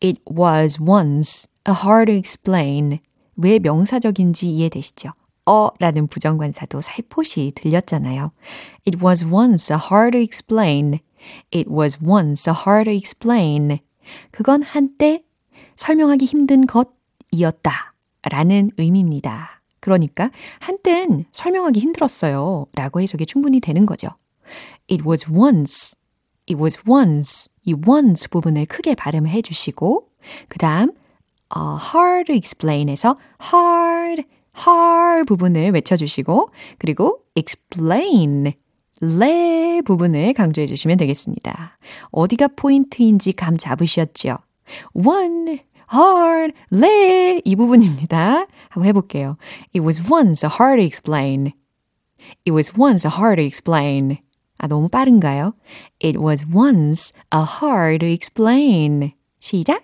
It 0.02 0.22
was 0.26 0.80
once 0.80 1.46
a 1.68 1.74
hard 1.84 2.10
to 2.10 2.16
explain. 2.16 3.00
왜 3.36 3.58
명사적인지 3.58 4.50
이해되시죠? 4.50 5.10
어 5.46 5.68
라는 5.78 6.06
부정관사도 6.08 6.80
살포시 6.80 7.52
들렸잖아요. 7.54 8.32
It 8.86 8.98
was 9.04 9.24
once 9.24 9.74
hard 9.74 10.12
to 10.12 10.20
explain. 10.20 10.98
It 11.54 11.70
was 11.70 11.98
once 12.04 12.50
hard 12.50 12.90
to 12.90 12.94
explain. 12.94 13.78
그건 14.30 14.62
한때 14.62 15.22
설명하기 15.76 16.24
힘든 16.24 16.66
것이었다. 16.66 17.94
라는 18.28 18.70
의미입니다. 18.76 19.62
그러니까 19.80 20.30
한땐 20.58 21.26
설명하기 21.30 21.78
힘들었어요. 21.78 22.66
라고 22.74 23.00
해석이 23.00 23.26
충분히 23.26 23.60
되는 23.60 23.86
거죠. 23.86 24.08
It 24.90 25.04
was 25.06 25.30
once. 25.30 25.94
It 26.48 26.60
was 26.60 26.78
once. 26.88 27.48
이 27.64 27.74
once 27.86 28.28
부분을 28.28 28.66
크게 28.66 28.94
발음을 28.94 29.30
해주시고, 29.30 30.08
그 30.48 30.58
다음, 30.58 30.92
uh, 31.54 31.78
hard 31.94 32.26
to 32.26 32.34
explain에서 32.34 33.16
hard, 33.52 34.24
hard 34.66 35.26
부분을 35.26 35.72
외쳐주시고, 35.72 36.50
그리고 36.78 37.20
explain, 37.34 38.52
레 39.00 39.82
부분을 39.84 40.32
강조해 40.32 40.66
주시면 40.66 40.96
되겠습니다. 40.96 41.78
어디가 42.10 42.48
포인트인지 42.56 43.32
감 43.32 43.56
잡으셨죠? 43.56 44.38
one, 44.94 45.60
hard, 45.92 46.54
레, 46.70 47.40
이 47.44 47.56
부분입니다. 47.56 48.46
한번 48.70 48.88
해볼게요. 48.88 49.36
It 49.74 49.80
was 49.80 50.02
once 50.10 50.48
hard 50.48 50.80
to 50.80 50.84
explain. 50.84 51.52
It 52.46 52.52
was 52.52 52.72
once 52.78 53.06
hard 53.06 53.36
to 53.36 53.44
explain. 53.44 54.18
아, 54.58 54.66
너무 54.66 54.88
빠른가요? 54.88 55.54
It 56.02 56.18
was 56.18 56.46
once 56.52 57.12
a 57.32 57.42
hard 57.42 57.98
to 57.98 58.08
explain. 58.08 59.12
시작. 59.38 59.82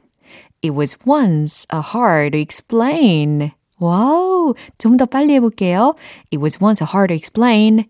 It 0.62 0.74
was 0.74 0.96
once 1.06 1.66
a 1.72 1.80
hard 1.80 2.32
to 2.32 2.40
explain. 2.40 3.50
와우, 3.78 4.54
좀 4.78 4.96
더 4.96 5.06
빨리 5.06 5.34
해볼게요. 5.34 5.94
It 6.32 6.38
was 6.38 6.58
once 6.62 6.84
a 6.84 6.88
hard 6.88 7.08
to 7.08 7.16
explain. 7.16 7.84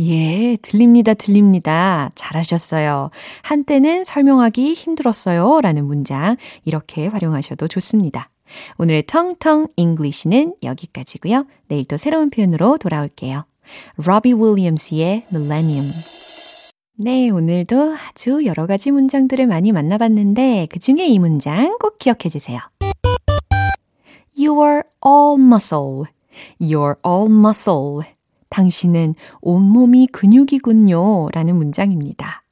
예, 0.00 0.56
들립니다, 0.62 1.14
들립니다. 1.14 2.10
잘하셨어요. 2.14 3.10
한때는 3.42 4.04
설명하기 4.04 4.72
힘들었어요. 4.74 5.60
라는 5.60 5.84
문장, 5.84 6.36
이렇게 6.64 7.06
활용하셔도 7.06 7.68
좋습니다. 7.68 8.30
오늘의 8.78 9.04
텅텅 9.06 9.68
English는 9.76 10.56
여기까지고요. 10.62 11.46
내일 11.68 11.84
또 11.84 11.96
새로운 11.96 12.30
표현으로 12.30 12.78
돌아올게요. 12.78 13.44
로비 13.96 14.32
윌리엄스의 14.32 15.26
Millennium. 15.30 15.92
네, 17.02 17.30
오늘도 17.30 17.96
아주 17.96 18.44
여러 18.44 18.66
가지 18.66 18.90
문장들을 18.90 19.46
많이 19.46 19.72
만나봤는데 19.72 20.68
그 20.70 20.78
중에 20.78 21.06
이 21.06 21.18
문장 21.18 21.78
꼭 21.78 21.98
기억해 21.98 22.28
주세요. 22.28 22.60
You 24.38 24.62
are 24.62 24.82
all 25.02 25.40
muscle. 25.40 26.02
You're 26.60 26.96
all 27.06 27.32
muscle. 27.32 28.06
당신은 28.50 29.14
온몸이 29.40 30.08
근육이군요. 30.08 31.30
라는 31.32 31.56
문장입니다. 31.56 32.42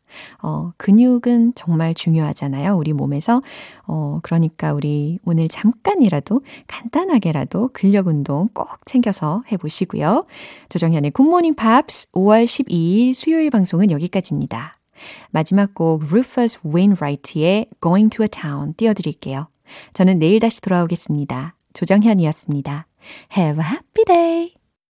어, 0.42 0.72
근육은 0.76 1.54
정말 1.54 1.94
중요하잖아요. 1.94 2.76
우리 2.76 2.92
몸에서. 2.92 3.42
어, 3.86 4.20
그러니까 4.22 4.72
우리 4.72 5.18
오늘 5.24 5.48
잠깐이라도 5.48 6.42
간단하게라도 6.66 7.70
근력 7.72 8.06
운동 8.06 8.48
꼭 8.52 8.68
챙겨서 8.86 9.42
해보시고요. 9.50 10.26
조정현의 10.68 11.12
굿모닝 11.12 11.54
팝스 11.54 12.10
5월 12.12 12.44
12일 12.44 13.14
수요일 13.14 13.50
방송은 13.50 13.90
여기까지입니다. 13.90 14.78
마지막 15.30 15.74
곡 15.74 16.02
Rufus 16.04 16.58
Wainwright의 16.64 17.66
Going 17.80 18.10
to 18.16 18.24
a 18.24 18.28
Town 18.28 18.74
띄워드릴게요. 18.74 19.48
저는 19.92 20.18
내일 20.18 20.40
다시 20.40 20.60
돌아오겠습니다. 20.60 21.54
조정현이었습니다. 21.74 22.86
Have 23.36 23.64
a 23.64 23.70
happy 23.70 24.04
day! 24.04 24.57